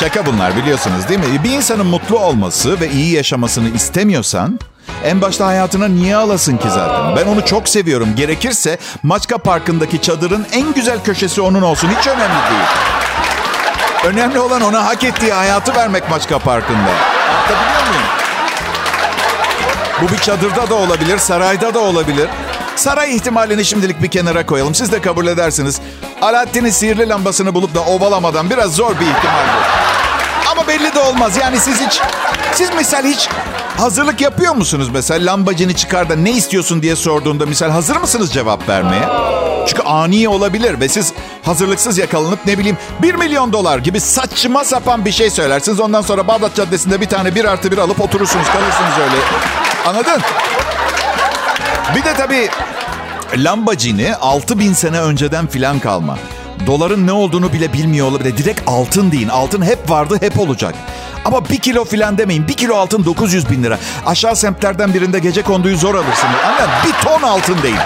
Şaka 0.00 0.26
bunlar 0.26 0.56
biliyorsunuz 0.56 1.08
değil 1.08 1.20
mi? 1.20 1.44
Bir 1.44 1.50
insanın 1.50 1.86
mutlu 1.86 2.18
olması 2.18 2.80
ve 2.80 2.90
iyi 2.90 3.14
yaşamasını 3.14 3.68
istemiyorsan 3.68 4.58
en 5.04 5.20
başta 5.20 5.46
hayatına 5.46 5.88
niye 5.88 6.16
alasın 6.16 6.56
ki 6.56 6.70
zaten? 6.70 7.16
Ben 7.16 7.26
onu 7.26 7.44
çok 7.44 7.68
seviyorum. 7.68 8.08
Gerekirse 8.16 8.78
Maçka 9.02 9.38
Parkı'ndaki 9.38 10.02
çadırın 10.02 10.46
en 10.52 10.74
güzel 10.74 11.04
köşesi 11.04 11.40
onun 11.40 11.62
olsun. 11.62 11.88
Hiç 11.98 12.06
önemli 12.06 12.50
değil. 12.50 12.64
Önemli 14.04 14.38
olan 14.40 14.62
ona 14.62 14.86
hak 14.86 15.04
ettiği 15.04 15.32
hayatı 15.32 15.74
vermek 15.74 16.10
Maçka 16.10 16.38
Parkı'nda. 16.38 16.78
Anlatabiliyor 16.78 17.88
muyum? 17.88 18.04
Bu 20.02 20.12
bir 20.12 20.18
çadırda 20.18 20.70
da 20.70 20.74
olabilir, 20.74 21.18
sarayda 21.18 21.74
da 21.74 21.78
olabilir. 21.78 22.28
Saray 22.76 23.16
ihtimalini 23.16 23.64
şimdilik 23.64 24.02
bir 24.02 24.08
kenara 24.08 24.46
koyalım. 24.46 24.74
Siz 24.74 24.92
de 24.92 25.00
kabul 25.00 25.26
edersiniz. 25.26 25.80
Alaaddin'in 26.22 26.70
sihirli 26.70 27.08
lambasını 27.08 27.54
bulup 27.54 27.74
da 27.74 27.80
ovalamadan 27.80 28.50
biraz 28.50 28.74
zor 28.74 28.90
bir 28.90 29.06
ihtimal 29.06 29.44
bu. 29.44 29.73
Ama 30.56 30.68
belli 30.68 30.94
de 30.94 30.98
olmaz. 30.98 31.36
Yani 31.36 31.60
siz 31.60 31.80
hiç, 31.80 32.00
siz 32.52 32.74
misal 32.74 33.04
hiç 33.04 33.28
hazırlık 33.76 34.20
yapıyor 34.20 34.54
musunuz 34.54 34.88
mesela? 34.92 35.32
Lambacını 35.32 35.74
çıkar 35.74 36.08
da 36.08 36.16
ne 36.16 36.30
istiyorsun 36.30 36.82
diye 36.82 36.96
sorduğunda 36.96 37.46
misal 37.46 37.70
hazır 37.70 37.96
mısınız 37.96 38.32
cevap 38.32 38.68
vermeye? 38.68 39.08
Çünkü 39.68 39.82
ani 39.82 40.28
olabilir 40.28 40.80
ve 40.80 40.88
siz 40.88 41.12
hazırlıksız 41.42 41.98
yakalanıp 41.98 42.46
ne 42.46 42.58
bileyim 42.58 42.78
1 43.02 43.14
milyon 43.14 43.52
dolar 43.52 43.78
gibi 43.78 44.00
saçma 44.00 44.64
sapan 44.64 45.04
bir 45.04 45.12
şey 45.12 45.30
söylersiniz. 45.30 45.80
Ondan 45.80 46.02
sonra 46.02 46.28
Bağdat 46.28 46.54
Caddesi'nde 46.54 47.00
bir 47.00 47.08
tane 47.08 47.34
bir 47.34 47.44
artı 47.44 47.72
bir 47.72 47.78
alıp 47.78 48.00
oturursunuz 48.00 48.46
kalırsınız 48.46 48.98
öyle. 48.98 49.16
Anladın? 49.86 50.22
Bir 51.96 52.04
de 52.04 52.14
tabii 52.16 52.48
Lambacini 53.36 54.16
6000 54.16 54.72
sene 54.72 55.00
önceden 55.00 55.46
filan 55.46 55.78
kalma. 55.78 56.18
Doların 56.66 57.06
ne 57.06 57.12
olduğunu 57.12 57.52
bile 57.52 57.72
bilmiyor 57.72 58.06
olabilir. 58.06 58.36
Direkt 58.36 58.60
altın 58.66 59.12
deyin. 59.12 59.28
Altın 59.28 59.62
hep 59.62 59.90
vardı, 59.90 60.18
hep 60.20 60.40
olacak. 60.40 60.74
Ama 61.24 61.48
bir 61.48 61.58
kilo 61.58 61.84
filan 61.84 62.18
demeyin. 62.18 62.48
Bir 62.48 62.52
kilo 62.52 62.76
altın 62.76 63.04
900 63.04 63.50
bin 63.50 63.62
lira. 63.62 63.78
Aşağı 64.06 64.36
semtlerden 64.36 64.94
birinde 64.94 65.18
gece 65.18 65.42
konduyu 65.42 65.76
zor 65.76 65.94
alırsınız. 65.94 66.34
Anladın 66.46 66.70
Bir 66.86 66.92
ton 67.08 67.22
altın 67.22 67.62
deyin. 67.62 67.76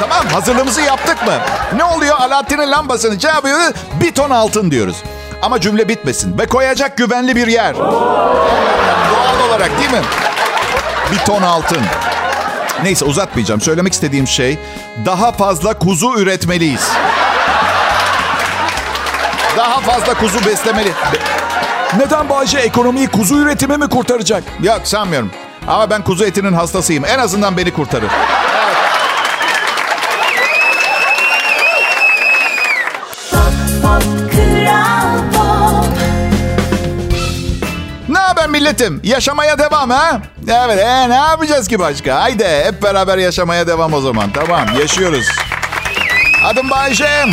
Tamam 0.00 0.26
hazırlığımızı 0.32 0.80
yaptık 0.80 1.26
mı? 1.26 1.32
Ne 1.76 1.84
oluyor? 1.84 2.16
Alaaddin'in 2.20 2.70
lambasını 2.70 3.18
yapıyoruz. 3.28 3.72
Bir 4.00 4.12
ton 4.12 4.30
altın 4.30 4.70
diyoruz. 4.70 4.96
Ama 5.42 5.60
cümle 5.60 5.88
bitmesin. 5.88 6.38
Ve 6.38 6.46
koyacak 6.46 6.96
güvenli 6.96 7.36
bir 7.36 7.46
yer. 7.46 7.76
Doğal 7.76 9.48
olarak 9.48 9.70
değil 9.78 9.90
mi? 9.90 10.02
Bir 11.12 11.18
ton 11.18 11.42
altın. 11.42 11.82
Neyse 12.82 13.04
uzatmayacağım. 13.04 13.60
Söylemek 13.60 13.92
istediğim 13.92 14.26
şey 14.26 14.58
daha 15.06 15.32
fazla 15.32 15.78
kuzu 15.78 16.14
üretmeliyiz. 16.18 16.88
Daha 19.56 19.80
fazla 19.80 20.14
kuzu 20.14 20.46
beslemeli. 20.46 20.92
Neden 21.98 22.28
Bayce 22.28 22.58
ekonomiyi 22.58 23.08
kuzu 23.08 23.38
üretimi 23.38 23.76
mi 23.76 23.88
kurtaracak? 23.88 24.44
Yok 24.62 24.80
sanmıyorum. 24.84 25.30
Ama 25.68 25.90
ben 25.90 26.02
kuzu 26.02 26.24
etinin 26.24 26.52
hastasıyım. 26.52 27.04
En 27.04 27.18
azından 27.18 27.56
beni 27.56 27.72
kurtarır. 27.72 28.10
Milletim? 38.54 39.00
Yaşamaya 39.04 39.58
devam 39.58 39.90
ha? 39.90 40.20
Evet, 40.48 40.78
ee, 40.78 41.10
ne 41.10 41.14
yapacağız 41.14 41.68
ki 41.68 41.78
başka? 41.78 42.22
Haydi 42.22 42.44
hep 42.64 42.82
beraber 42.82 43.18
yaşamaya 43.18 43.66
devam 43.66 43.92
o 43.92 44.00
zaman. 44.00 44.30
Tamam, 44.32 44.66
yaşıyoruz. 44.80 45.26
Adım 46.44 46.70
Bayşem. 46.70 47.30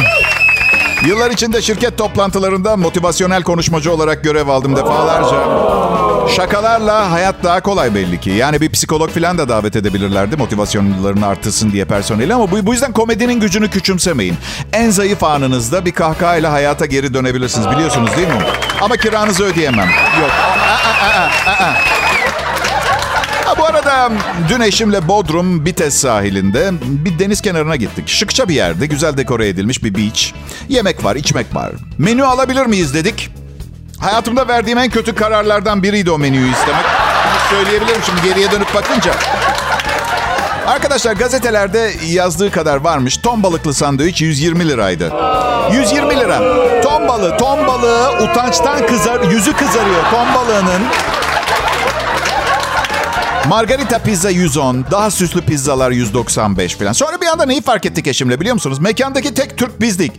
Yıllar 1.08 1.32
içinde 1.32 1.62
şirket 1.62 1.98
toplantılarında 1.98 2.78
motivasyonel 2.78 3.44
konuşmacı 3.44 3.94
olarak 3.94 4.24
görev 4.24 4.48
aldım 4.48 4.76
defalarca. 4.76 5.38
Şakalarla 6.36 7.12
hayat 7.12 7.36
daha 7.44 7.62
kolay 7.62 7.96
belli 7.96 8.20
ki. 8.20 8.30
Yani 8.30 8.62
bir 8.62 8.70
psikolog 8.72 9.10
falan 9.10 9.38
da 9.38 9.50
davet 9.50 9.76
edebilirlerdi 9.76 10.36
motivasyonlarını 10.36 11.28
artırsın 11.28 11.72
diye 11.72 11.86
personeli 11.86 12.34
ama 12.34 12.52
bu, 12.52 12.66
bu 12.66 12.74
yüzden 12.74 12.92
komedinin 12.92 13.40
gücünü 13.40 13.70
küçümsemeyin. 13.70 14.36
En 14.74 14.90
zayıf 14.90 15.24
anınızda 15.24 15.86
bir 15.86 15.92
kahkahayla 15.92 16.52
hayata 16.52 16.86
geri 16.86 17.14
dönebilirsiniz 17.14 17.70
biliyorsunuz 17.70 18.18
değil 18.18 18.28
mi? 18.28 18.42
Ama 18.82 18.98
kiranızı 18.98 19.44
ödeyemem. 19.44 19.90
Yok. 20.22 20.30
Aa, 20.32 21.06
aa, 21.06 21.52
aa, 21.52 21.64
aa. 21.64 21.74
Bu 23.58 23.66
arada 23.66 24.12
dün 24.50 24.60
eşimle 24.60 25.08
Bodrum 25.08 25.66
Bites 25.66 25.94
sahilinde 25.94 26.72
bir 26.82 27.20
deniz 27.20 27.42
kenarına 27.42 27.76
gittik. 27.76 28.10
Şıkça 28.10 28.50
bir 28.50 28.54
yerde, 28.54 28.86
güzel 28.86 29.18
dekore 29.18 29.48
edilmiş 29.48 29.84
bir 29.84 29.96
beach. 29.96 30.32
Yemek 30.70 31.04
var, 31.04 31.16
içmek 31.16 31.56
var. 31.56 31.72
Menü 31.98 32.24
alabilir 32.24 32.66
miyiz 32.66 32.94
dedik. 32.94 33.30
Hayatımda 34.00 34.48
verdiğim 34.48 34.78
en 34.78 34.90
kötü 34.90 35.16
kararlardan 35.16 35.84
biriydi 35.84 36.12
o 36.12 36.18
menüyü 36.18 36.52
istemek. 36.52 36.86
Söyleyebilirim 37.50 38.02
şimdi 38.06 38.22
geriye 38.22 38.52
dönüp 38.52 38.76
bakınca. 38.76 39.12
Arkadaşlar 40.68 41.14
gazetelerde 41.14 41.92
yazdığı 42.08 42.52
kadar 42.52 42.78
varmış. 42.78 43.18
Ton 43.18 43.44
balıklı 43.44 43.74
sandviç 43.74 44.22
120 44.22 44.70
liraydı. 44.70 45.14
120 45.72 46.20
lira. 46.20 46.40
Ton 46.82 47.08
balığı, 47.08 47.38
ton 47.38 47.68
balığı 47.68 48.10
utançtan 48.24 48.88
kızar, 48.88 49.32
yüzü 49.32 49.54
kızarıyor. 49.54 50.04
Ton 50.12 50.34
balığının 50.36 50.82
Margarita 53.50 54.00
pizza 54.00 54.30
110, 54.30 54.86
daha 54.92 55.12
süslü 55.12 55.42
pizzalar 55.42 55.92
195 55.92 56.76
falan. 56.76 56.94
Sonra 56.94 57.22
bir 57.22 57.28
anda 57.28 57.46
neyi 57.46 57.62
fark 57.62 57.86
ettik 57.86 58.08
eşimle 58.08 58.40
biliyor 58.40 58.54
musunuz? 58.54 58.80
Mekandaki 58.80 59.34
tek 59.34 59.58
Türk 59.58 59.82
bizdik. 59.82 60.12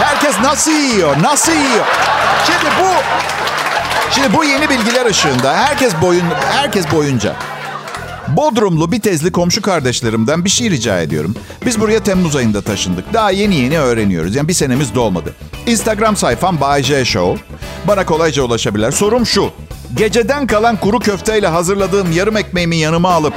Herkes 0.00 0.40
nasıl 0.40 0.70
yiyor, 0.70 1.22
nasıl 1.22 1.52
yiyor? 1.52 1.86
Şimdi 2.46 2.74
bu 2.80 2.88
Şimdi 4.14 4.36
bu 4.36 4.44
yeni 4.44 4.68
bilgiler 4.68 5.06
ışığında 5.06 5.56
herkes 5.56 5.92
boyun 6.02 6.24
herkes 6.52 6.92
boyunca 6.92 7.36
Bodrumlu 8.36 8.92
bir 8.92 9.00
tezli 9.00 9.32
komşu 9.32 9.62
kardeşlerimden 9.62 10.44
bir 10.44 10.50
şey 10.50 10.70
rica 10.70 11.00
ediyorum. 11.00 11.34
Biz 11.66 11.80
buraya 11.80 12.02
Temmuz 12.02 12.36
ayında 12.36 12.62
taşındık. 12.62 13.12
Daha 13.12 13.30
yeni 13.30 13.54
yeni 13.54 13.78
öğreniyoruz. 13.78 14.36
Yani 14.36 14.48
bir 14.48 14.52
senemiz 14.52 14.94
dolmadı. 14.94 15.34
Instagram 15.66 16.16
sayfam 16.16 16.60
Bay 16.60 16.82
J 16.82 17.04
Show. 17.04 17.44
Bana 17.88 18.06
kolayca 18.06 18.42
ulaşabilirler. 18.42 18.90
Sorum 18.90 19.26
şu. 19.26 19.50
Geceden 19.96 20.46
kalan 20.46 20.76
kuru 20.76 20.98
köfteyle 20.98 21.48
hazırladığım 21.48 22.12
yarım 22.12 22.36
ekmeğimi 22.36 22.76
yanıma 22.76 23.10
alıp 23.12 23.34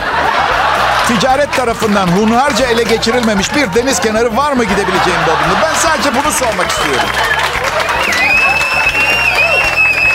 ticaret 1.07 1.53
tarafından 1.53 2.07
hunharca 2.07 2.65
ele 2.65 2.83
geçirilmemiş 2.83 3.55
bir 3.55 3.73
deniz 3.73 3.99
kenarı 3.99 4.37
var 4.37 4.51
mı 4.53 4.63
gidebileceğim 4.63 5.19
Bodrum'da? 5.27 5.67
Ben 5.67 5.73
sadece 5.73 6.09
bunu 6.13 6.31
sormak 6.31 6.71
istiyorum. 6.71 7.09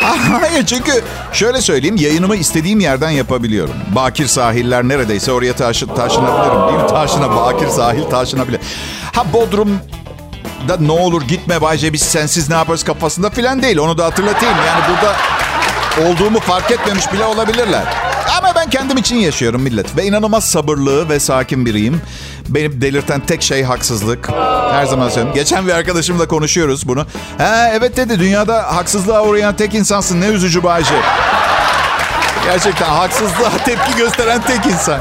Hayır 0.41 0.67
çünkü 0.67 1.05
şöyle 1.33 1.61
söyleyeyim 1.61 1.97
yayınımı 1.97 2.37
istediğim 2.37 2.81
yerden 2.81 3.11
yapabiliyorum. 3.11 3.75
Bakir 3.95 4.27
sahiller 4.27 4.85
neredeyse 4.85 5.33
oraya 5.33 5.57
taşı, 5.57 5.87
taşınabilirim 5.95 6.69
değil 6.69 6.83
mi? 6.83 6.87
Taşına 6.87 7.37
Bakir 7.37 7.69
sahil 7.69 8.03
taşınabilir. 8.03 8.61
Ha 9.15 9.33
Bodrum 9.33 9.81
da 10.69 10.77
ne 10.81 10.93
olur 10.93 11.23
gitme 11.23 11.61
Bayce 11.61 11.93
biz 11.93 12.03
sensiz 12.03 12.49
ne 12.49 12.55
yaparız 12.57 12.85
kafasında 12.85 13.31
filan 13.31 13.63
değil. 13.63 13.79
Onu 13.79 13.99
da 13.99 14.05
hatırlatayım. 14.05 14.57
Yani 14.67 14.83
burada 14.91 15.17
olduğumu 16.07 16.41
fark 16.41 16.71
etmemiş 16.71 17.13
bile 17.13 17.25
olabilirler. 17.25 17.83
Ama 18.39 18.53
ben 18.55 18.71
kendim 18.71 18.97
için 18.97 19.17
yaşıyorum 19.17 19.63
millet. 19.63 19.97
Ve 19.97 20.05
inanılmaz 20.07 20.45
sabırlı 20.45 21.09
ve 21.09 21.21
sakin 21.21 21.67
biriyim. 21.67 22.01
Beni 22.49 22.81
delirten 22.81 23.21
tek 23.21 23.43
şey 23.43 23.63
haksızlık. 23.63 24.29
Her 24.73 24.87
zaman 24.87 25.09
söylüyorum. 25.09 25.35
Geçen 25.35 25.67
bir 25.67 25.73
arkadaşımla 25.73 26.29
konuşuyoruz 26.29 26.89
bunu. 26.89 27.07
Ha, 27.39 27.71
evet 27.73 27.97
dedi 27.97 28.21
dünyada 28.21 28.77
haksızlığa 28.77 29.25
uğrayan 29.25 29.57
tek 29.57 29.75
insansın. 29.75 30.21
Ne 30.21 30.27
üzücü 30.27 30.63
Bayce. 30.63 30.95
Gerçekten 32.45 32.89
haksızlığa 32.89 33.51
tepki 33.65 33.97
gösteren 33.97 34.43
tek 34.43 34.67
insan. 34.67 35.01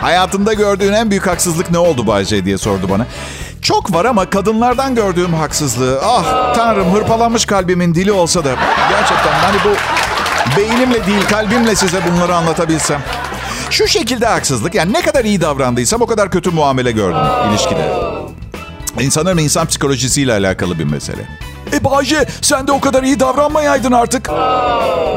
Hayatında 0.00 0.52
gördüğün 0.52 0.92
en 0.92 1.10
büyük 1.10 1.26
haksızlık 1.26 1.70
ne 1.70 1.78
oldu 1.78 2.06
Bayce 2.06 2.44
diye 2.44 2.58
sordu 2.58 2.86
bana. 2.90 3.06
Çok 3.62 3.92
var 3.94 4.04
ama 4.04 4.30
kadınlardan 4.30 4.94
gördüğüm 4.94 5.34
haksızlığı. 5.34 6.00
Ah 6.04 6.54
tanrım 6.54 6.94
hırpalanmış 6.94 7.46
kalbimin 7.46 7.94
dili 7.94 8.12
olsa 8.12 8.44
da. 8.44 8.50
Gerçekten 8.90 9.32
hani 9.32 9.56
bu 9.64 9.76
beynimle 10.56 11.06
değil 11.06 11.24
kalbimle 11.30 11.74
size 11.74 11.98
bunları 12.10 12.34
anlatabilsem. 12.34 13.00
Şu 13.70 13.88
şekilde 13.88 14.26
haksızlık 14.26 14.74
yani 14.74 14.92
ne 14.92 15.02
kadar 15.02 15.24
iyi 15.24 15.40
davrandıysam 15.40 16.02
o 16.02 16.06
kadar 16.06 16.30
kötü 16.30 16.50
muamele 16.50 16.92
gördüm 16.92 17.22
ilişkide. 17.50 17.92
İnsanların 19.00 19.38
insan 19.38 19.66
psikolojisiyle 19.66 20.32
alakalı 20.32 20.78
bir 20.78 20.84
mesele. 20.84 21.28
E 21.72 21.84
Bayce 21.84 22.26
sen 22.40 22.66
de 22.66 22.72
o 22.72 22.80
kadar 22.80 23.02
iyi 23.02 23.20
davranmayaydın 23.20 23.92
artık. 23.92 24.30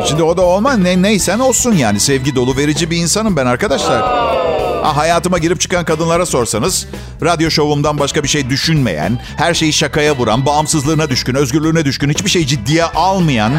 Şimdi 0.07 0.23
o 0.23 0.37
da 0.37 0.41
olmaz. 0.41 0.77
Ne, 0.77 1.01
neysen 1.01 1.39
olsun 1.39 1.73
yani. 1.73 1.99
Sevgi 1.99 2.35
dolu 2.35 2.57
verici 2.57 2.91
bir 2.91 2.97
insanım 2.97 3.35
ben 3.35 3.45
arkadaşlar. 3.45 4.01
Ha, 4.83 4.97
hayatıma 4.97 5.37
girip 5.37 5.61
çıkan 5.61 5.85
kadınlara 5.85 6.25
sorsanız... 6.25 6.87
...radyo 7.23 7.49
şovumdan 7.49 7.99
başka 7.99 8.23
bir 8.23 8.27
şey 8.27 8.49
düşünmeyen... 8.49 9.19
...her 9.37 9.53
şeyi 9.53 9.73
şakaya 9.73 10.17
vuran, 10.17 10.45
bağımsızlığına 10.45 11.09
düşkün, 11.09 11.35
özgürlüğüne 11.35 11.85
düşkün... 11.85 12.09
...hiçbir 12.09 12.29
şeyi 12.29 12.47
ciddiye 12.47 12.85
almayan... 12.85 13.53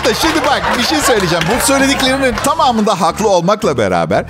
da 0.04 0.14
şimdi 0.14 0.46
bak 0.46 0.62
bir 0.78 0.82
şey 0.82 0.98
söyleyeceğim. 0.98 1.44
Bu 1.54 1.66
söylediklerinin 1.66 2.34
tamamında 2.44 3.00
haklı 3.00 3.28
olmakla 3.28 3.78
beraber... 3.78 4.26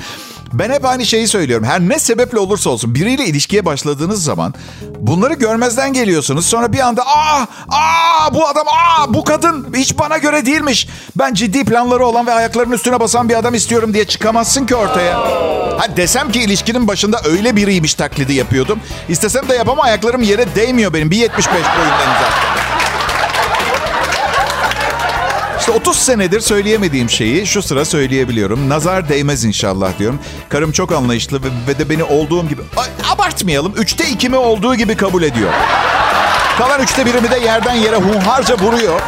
Ben 0.53 0.71
hep 0.71 0.85
aynı 0.85 1.07
şeyi 1.07 1.29
söylüyorum. 1.29 1.67
Her 1.67 1.81
ne 1.81 1.99
sebeple 1.99 2.39
olursa 2.39 2.71
olsun 2.71 2.95
biriyle 2.95 3.25
ilişkiye 3.25 3.65
başladığınız 3.65 4.25
zaman 4.25 4.55
bunları 4.99 5.35
görmezden 5.35 5.93
geliyorsunuz. 5.93 6.47
Sonra 6.47 6.73
bir 6.73 6.79
anda 6.79 7.03
aa 7.07 7.47
aa 7.69 8.35
bu 8.35 8.49
adam 8.49 8.67
aa 8.69 9.15
bu 9.15 9.25
kadın 9.25 9.67
hiç 9.77 9.99
bana 9.99 10.19
göre 10.19 10.47
değilmiş. 10.47 10.89
Ben 11.17 11.35
ciddi 11.35 11.65
planları 11.65 12.07
olan 12.07 12.27
ve 12.27 12.33
ayaklarının 12.33 12.75
üstüne 12.75 13.01
basan 13.01 13.29
bir 13.29 13.39
adam 13.39 13.55
istiyorum 13.55 13.95
diye 13.95 14.05
çıkamazsın 14.05 14.67
ki 14.67 14.75
ortaya. 14.77 15.19
Ha 15.79 15.97
desem 15.97 16.33
ki 16.33 16.41
ilişkinin 16.41 16.89
başında 16.89 17.21
öyle 17.25 17.57
biriymiş 17.57 17.95
taklidi 17.95 18.33
yapıyordum. 18.33 18.81
İstesem 19.09 19.49
de 19.49 19.55
yapamam 19.55 19.85
ayaklarım 19.85 20.23
yere 20.23 20.55
değmiyor 20.55 20.93
benim. 20.95 21.11
1.75 21.11 21.47
boyundayım 21.53 22.13
zaten. 22.21 22.80
İşte 25.71 25.81
30 25.81 25.97
senedir 25.97 26.41
söyleyemediğim 26.41 27.11
şeyi 27.11 27.47
şu 27.47 27.63
sıra 27.63 27.85
söyleyebiliyorum. 27.85 28.69
Nazar 28.69 29.09
değmez 29.09 29.45
inşallah 29.45 29.99
diyorum. 29.99 30.19
Karım 30.49 30.73
çok 30.73 30.93
anlayışlı 30.93 31.41
ve, 31.69 31.79
de 31.79 31.91
beni 31.91 32.05
olduğum 32.05 32.49
gibi... 32.49 32.63
Ay, 32.77 32.89
abartmayalım. 33.15 33.73
Üçte 33.77 34.09
ikimi 34.09 34.37
olduğu 34.37 34.75
gibi 34.75 34.97
kabul 34.97 35.23
ediyor. 35.23 35.51
Kalan 36.59 36.83
üçte 36.83 37.07
birimi 37.07 37.31
de 37.31 37.39
yerden 37.39 37.75
yere 37.75 37.97
hunharca 37.97 38.59
vuruyor. 38.59 39.01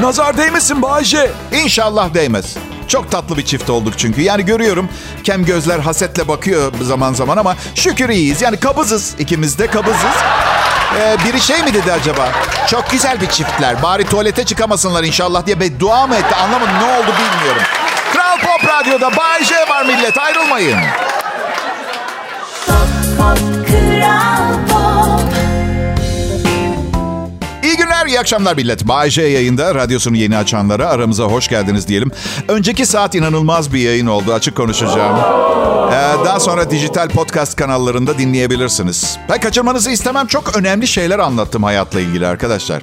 Nazar 0.00 0.36
değmesin 0.36 0.82
Bayce. 0.82 1.30
İnşallah 1.64 2.14
değmez. 2.14 2.56
Çok 2.88 3.10
tatlı 3.10 3.36
bir 3.36 3.44
çift 3.44 3.70
olduk 3.70 3.98
çünkü. 3.98 4.22
Yani 4.22 4.44
görüyorum 4.44 4.88
kem 5.24 5.44
gözler 5.44 5.78
hasetle 5.78 6.28
bakıyor 6.28 6.72
zaman 6.82 7.12
zaman 7.12 7.36
ama 7.36 7.56
şükür 7.74 8.08
iyiyiz. 8.08 8.42
Yani 8.42 8.56
kabızız 8.60 9.14
ikimiz 9.18 9.58
de 9.58 9.66
kabızız. 9.66 10.16
Ee, 10.98 11.16
biri 11.24 11.40
şey 11.40 11.62
mi 11.62 11.74
dedi 11.74 11.92
acaba? 11.92 12.32
Çok 12.66 12.90
güzel 12.90 13.20
bir 13.20 13.26
çiftler. 13.26 13.82
Bari 13.82 14.04
tuvalete 14.04 14.44
çıkamasınlar 14.44 15.04
inşallah 15.04 15.46
diye 15.46 15.60
beddua 15.60 16.06
mı 16.06 16.16
etti? 16.16 16.34
Anlamadım 16.34 16.74
ne 16.80 16.84
oldu 16.84 17.06
bilmiyorum. 17.06 17.62
Kral 18.12 18.38
Pop 18.38 18.68
Radyo'da 18.68 19.16
Bay 19.16 19.44
J 19.44 19.54
var 19.68 19.84
millet 19.84 20.18
ayrılmayın. 20.18 20.78
İyi 22.68 23.64
günler, 23.66 24.57
iyi 28.08 28.20
akşamlar 28.20 28.56
millet. 28.56 28.88
Bay 28.88 29.10
J 29.10 29.22
yayında 29.22 29.74
radyosunu 29.74 30.16
yeni 30.16 30.36
açanlara 30.36 30.88
aramıza 30.88 31.24
hoş 31.24 31.48
geldiniz 31.48 31.88
diyelim. 31.88 32.10
Önceki 32.48 32.86
saat 32.86 33.14
inanılmaz 33.14 33.72
bir 33.72 33.78
yayın 33.78 34.06
oldu, 34.06 34.32
açık 34.32 34.56
konuşacağım. 34.56 35.16
Ee, 35.92 36.24
daha 36.24 36.40
sonra 36.40 36.70
dijital 36.70 37.08
podcast 37.08 37.56
kanallarında 37.56 38.18
dinleyebilirsiniz. 38.18 39.18
Ben 39.28 39.40
kaçırmanızı 39.40 39.90
istemem. 39.90 40.26
Çok 40.26 40.56
önemli 40.56 40.86
şeyler 40.86 41.18
anlattım 41.18 41.62
hayatla 41.62 42.00
ilgili 42.00 42.26
arkadaşlar. 42.26 42.82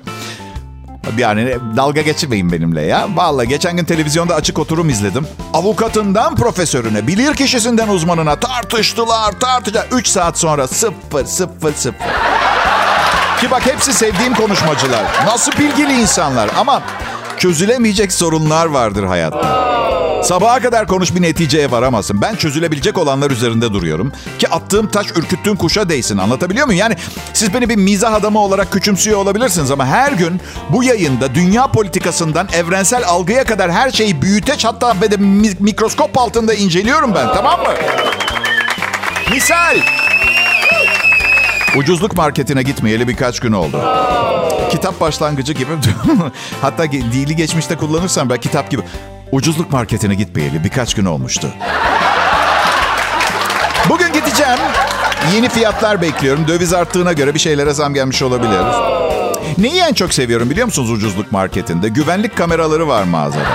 Yani 1.17 1.57
dalga 1.77 2.01
geçmeyin 2.01 2.51
benimle 2.51 2.81
ya. 2.81 3.07
Vallahi 3.15 3.47
geçen 3.47 3.77
gün 3.77 3.85
televizyonda 3.85 4.35
açık 4.35 4.59
oturum 4.59 4.89
izledim. 4.89 5.27
Avukatından 5.53 6.35
profesörüne, 6.35 7.07
bilir 7.07 7.33
kişisinden 7.33 7.87
uzmanına 7.87 8.35
tartıştılar, 8.35 9.31
tartıştılar. 9.39 9.87
3 9.91 10.07
saat 10.07 10.39
sonra 10.39 10.67
sıfır, 10.67 11.25
sıfır, 11.25 11.73
sıfır. 11.73 12.07
Ki 13.41 13.51
bak 13.51 13.65
hepsi 13.65 13.93
sevdiğim 13.93 14.33
konuşmacılar. 14.33 15.03
Nasıl 15.25 15.51
bilgili 15.51 15.93
insanlar 16.01 16.49
ama 16.57 16.81
çözülemeyecek 17.37 18.13
sorunlar 18.13 18.65
vardır 18.65 19.03
hayatta. 19.03 19.65
Sabaha 20.23 20.59
kadar 20.59 20.87
konuş 20.87 21.15
bir 21.15 21.21
neticeye 21.21 21.71
varamazsın. 21.71 22.21
Ben 22.21 22.35
çözülebilecek 22.35 22.97
olanlar 22.97 23.31
üzerinde 23.31 23.73
duruyorum. 23.73 24.11
Ki 24.39 24.49
attığım 24.49 24.87
taş 24.87 25.07
ürküttüğün 25.15 25.55
kuşa 25.55 25.89
değsin. 25.89 26.17
Anlatabiliyor 26.17 26.65
muyum? 26.65 26.79
Yani 26.79 26.95
siz 27.33 27.53
beni 27.53 27.69
bir 27.69 27.75
mizah 27.75 28.13
adamı 28.13 28.39
olarak 28.39 28.71
küçümsüyor 28.71 29.19
olabilirsiniz 29.19 29.71
ama 29.71 29.85
her 29.85 30.11
gün 30.11 30.41
bu 30.69 30.83
yayında 30.83 31.35
dünya 31.35 31.67
politikasından 31.67 32.47
evrensel 32.53 33.05
algıya 33.07 33.43
kadar 33.43 33.71
her 33.71 33.91
şeyi 33.91 34.21
büyüteç 34.21 34.65
hatta 34.65 34.95
ve 35.01 35.11
de 35.11 35.15
mikroskop 35.59 36.17
altında 36.17 36.53
inceliyorum 36.53 37.15
ben. 37.15 37.27
Tamam 37.33 37.59
mı? 37.59 37.73
Misal. 39.31 39.77
Ucuzluk 41.77 42.17
marketine 42.17 42.63
gitmeyeli 42.63 43.07
birkaç 43.07 43.39
gün 43.39 43.51
oldu. 43.51 43.81
Kitap 44.71 44.99
başlangıcı 45.01 45.53
gibi. 45.53 45.71
Hatta 46.61 46.91
dili 46.91 47.35
geçmişte 47.35 47.75
kullanırsam 47.77 48.29
ben 48.29 48.37
kitap 48.37 48.71
gibi. 48.71 48.81
Ucuzluk 49.31 49.71
marketine 49.71 50.15
gitmeyeli 50.15 50.63
birkaç 50.63 50.93
gün 50.93 51.05
olmuştu. 51.05 51.47
Bugün 53.89 54.13
gideceğim. 54.13 54.59
Yeni 55.35 55.49
fiyatlar 55.49 56.01
bekliyorum. 56.01 56.47
Döviz 56.47 56.73
arttığına 56.73 57.13
göre 57.13 57.33
bir 57.33 57.39
şeylere 57.39 57.73
zam 57.73 57.93
gelmiş 57.93 58.21
olabilir. 58.21 58.61
Neyi 59.57 59.81
en 59.81 59.93
çok 59.93 60.13
seviyorum 60.13 60.49
biliyor 60.49 60.65
musunuz 60.65 60.91
ucuzluk 60.91 61.31
marketinde? 61.31 61.89
Güvenlik 61.89 62.37
kameraları 62.37 62.87
var 62.87 63.03
mağazada. 63.03 63.45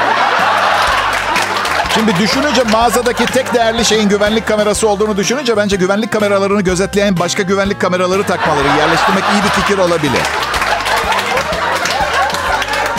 Şimdi 1.94 2.16
düşününce 2.18 2.62
mağazadaki 2.62 3.26
tek 3.26 3.54
değerli 3.54 3.84
şeyin 3.84 4.08
güvenlik 4.08 4.46
kamerası 4.46 4.88
olduğunu 4.88 5.16
düşününce 5.16 5.56
bence 5.56 5.76
güvenlik 5.76 6.12
kameralarını 6.12 6.62
gözetleyen 6.62 7.18
başka 7.18 7.42
güvenlik 7.42 7.80
kameraları 7.80 8.22
takmaları, 8.22 8.68
yerleştirmek 8.78 9.24
iyi 9.34 9.42
bir 9.44 9.48
fikir 9.48 9.78
olabilir. 9.78 10.20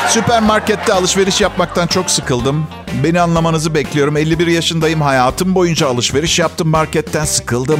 Süpermarkette 0.09 0.93
alışveriş 0.93 1.41
yapmaktan 1.41 1.87
çok 1.87 2.11
sıkıldım. 2.11 2.67
Beni 3.03 3.21
anlamanızı 3.21 3.73
bekliyorum. 3.73 4.17
51 4.17 4.47
yaşındayım. 4.47 5.01
Hayatım 5.01 5.55
boyunca 5.55 5.87
alışveriş 5.87 6.39
yaptım 6.39 6.67
marketten 6.67 7.25
sıkıldım. 7.25 7.79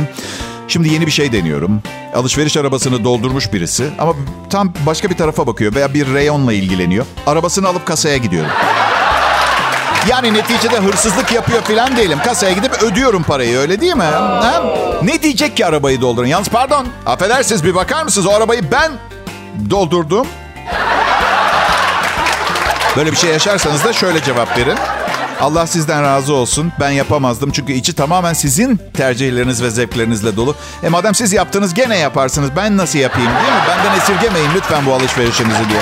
Şimdi 0.67 0.93
yeni 0.93 1.05
bir 1.05 1.11
şey 1.11 1.31
deniyorum. 1.31 1.81
Alışveriş 2.15 2.57
arabasını 2.57 3.03
doldurmuş 3.03 3.53
birisi 3.53 3.89
ama 3.99 4.13
tam 4.49 4.73
başka 4.85 5.09
bir 5.09 5.17
tarafa 5.17 5.47
bakıyor 5.47 5.75
veya 5.75 5.93
bir 5.93 6.13
reyonla 6.13 6.53
ilgileniyor. 6.53 7.05
Arabasını 7.27 7.67
alıp 7.67 7.85
kasaya 7.85 8.17
gidiyorum. 8.17 8.51
Yani 10.09 10.33
neticede 10.33 10.77
hırsızlık 10.77 11.31
yapıyor 11.31 11.61
falan 11.61 11.97
değilim. 11.97 12.19
Kasaya 12.25 12.53
gidip 12.53 12.83
ödüyorum 12.83 13.23
parayı 13.23 13.57
öyle 13.57 13.81
değil 13.81 13.95
mi? 13.95 14.03
Ha? 14.03 14.63
Ne 15.03 15.21
diyecek 15.21 15.57
ki 15.57 15.65
arabayı 15.65 16.01
doldurun? 16.01 16.27
Yalnız 16.27 16.49
pardon 16.49 16.87
affedersiniz 17.05 17.63
bir 17.63 17.75
bakar 17.75 18.03
mısınız? 18.03 18.27
O 18.27 18.33
arabayı 18.33 18.71
ben 18.71 18.91
doldurdum. 19.69 20.27
Böyle 22.95 23.11
bir 23.11 23.17
şey 23.17 23.29
yaşarsanız 23.31 23.85
da 23.85 23.93
şöyle 23.93 24.23
cevap 24.23 24.57
verin. 24.57 24.77
Allah 25.41 25.67
sizden 25.67 26.03
razı 26.03 26.33
olsun. 26.33 26.71
Ben 26.79 26.89
yapamazdım 26.89 27.51
çünkü 27.51 27.73
içi 27.73 27.93
tamamen 27.93 28.33
sizin 28.33 28.79
tercihleriniz 28.93 29.63
ve 29.63 29.69
zevklerinizle 29.69 30.35
dolu. 30.35 30.55
E 30.83 30.89
madem 30.89 31.15
siz 31.15 31.33
yaptınız 31.33 31.73
gene 31.73 31.97
yaparsınız. 31.97 32.49
Ben 32.55 32.77
nasıl 32.77 32.99
yapayım 32.99 33.29
değil 33.29 33.53
mi? 33.53 33.61
Benden 33.67 33.97
esirgemeyin 33.99 34.49
lütfen 34.55 34.85
bu 34.85 34.93
alışverişinizi 34.93 35.69
diye. 35.69 35.79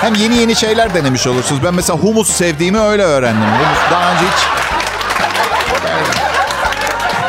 Hem 0.00 0.14
yeni 0.14 0.36
yeni 0.36 0.56
şeyler 0.56 0.94
denemiş 0.94 1.26
olursunuz. 1.26 1.64
Ben 1.64 1.74
mesela 1.74 1.98
humus 1.98 2.30
sevdiğimi 2.30 2.78
öyle 2.78 3.02
öğrendim. 3.02 3.42
Humus 3.42 3.78
daha 3.90 4.12
önce 4.12 4.24
hiç... 4.24 4.60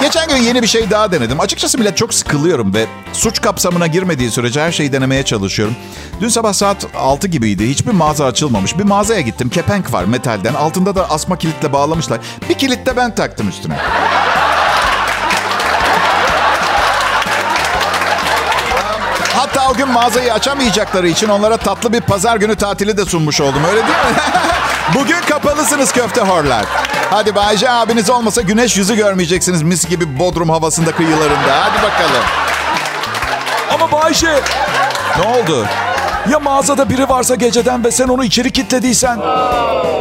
Geçen 0.02 0.30
gün 0.30 0.36
yeni 0.36 0.62
bir 0.62 0.68
şey 0.68 0.90
daha 0.90 1.12
denedim. 1.12 1.40
Açıkçası 1.40 1.80
bile 1.80 1.96
çok 1.96 2.14
sıkılıyorum 2.14 2.74
ve 2.74 2.86
suç 3.14 3.42
kapsamına 3.42 3.88
girmediği 3.88 4.32
sürece 4.32 4.62
her 4.62 4.72
şeyi 4.72 4.94
denemeye 4.94 5.24
çalışıyorum. 5.24 5.76
Dün 6.22 6.30
sabah 6.30 6.54
saat 6.54 6.88
6 6.96 7.28
gibiydi. 7.28 7.70
Hiçbir 7.70 7.92
mağaza 7.92 8.26
açılmamış. 8.26 8.78
Bir 8.78 8.84
mağazaya 8.84 9.22
gittim. 9.22 9.50
Kepenk 9.50 9.94
var 9.94 10.04
metalden. 10.04 10.54
Altında 10.54 10.96
da 10.96 11.10
asma 11.10 11.38
kilitle 11.38 11.74
bağlamışlar. 11.74 12.20
Bir 12.50 12.54
kilit 12.54 12.86
de 12.86 12.98
ben 12.98 13.16
taktım 13.16 13.50
üstüne. 13.50 13.78
O 19.72 19.74
gün 19.74 19.88
mağazayı 19.90 20.34
açamayacakları 20.34 21.08
için 21.08 21.30
onlara 21.30 21.58
tatlı 21.58 21.94
bir 21.94 22.02
pazar 22.02 22.38
günü 22.38 22.56
tatili 22.56 22.98
de 22.98 23.06
sunmuş 23.06 23.42
oldum. 23.42 23.62
Öyle 23.70 23.76
değil 23.76 23.88
mi? 23.88 24.16
Bugün 24.96 25.22
kapalısınız 25.30 25.92
köfte 25.92 26.22
horlar. 26.22 26.66
Hadi 27.10 27.36
Bayce 27.36 27.70
abiniz 27.70 28.10
olmasa 28.10 28.42
güneş 28.42 28.78
yüzü 28.78 28.96
görmeyeceksiniz 28.96 29.62
mis 29.62 29.88
gibi 29.90 30.20
Bodrum 30.20 30.50
havasında 30.50 30.92
kıyılarında. 30.92 31.62
Hadi 31.62 31.84
bakalım. 31.84 32.24
Ama 33.74 33.92
Bayşe 33.92 34.40
Ne 35.20 35.24
oldu? 35.24 35.66
ya 36.30 36.40
mağazada 36.40 36.90
biri 36.90 37.10
varsa 37.10 37.36
geceden 37.36 37.84
ve 37.84 37.92
sen 37.92 38.08
onu 38.08 38.24
içeri 38.24 38.52
kilitlediysen? 38.52 39.20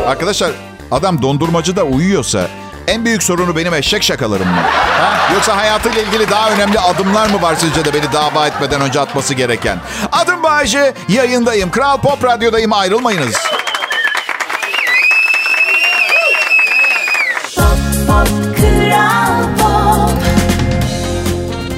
Arkadaşlar 0.08 0.50
adam 0.90 1.22
dondurmacıda 1.22 1.82
uyuyorsa 1.82 2.40
en 2.86 3.04
büyük 3.04 3.22
sorunu 3.22 3.56
benim 3.56 3.74
eşek 3.74 4.02
şakalarım 4.02 4.48
mı? 4.48 4.60
Ha? 5.00 5.32
Yoksa 5.34 5.56
hayatıyla 5.56 6.02
ilgili 6.02 6.30
daha 6.30 6.50
önemli 6.50 6.78
adımlar 6.80 7.30
mı 7.30 7.42
var 7.42 7.54
sizce 7.54 7.84
de 7.84 7.94
beni 7.94 8.12
dava 8.12 8.46
etmeden 8.46 8.80
önce 8.80 9.00
atması 9.00 9.34
gereken? 9.34 9.78
Adım 10.12 10.42
Bayece, 10.42 10.94
yayındayım. 11.08 11.70
Kral 11.70 11.98
Pop 12.00 12.24
Radyo'dayım 12.24 12.72
ayrılmayınız. 12.72 13.34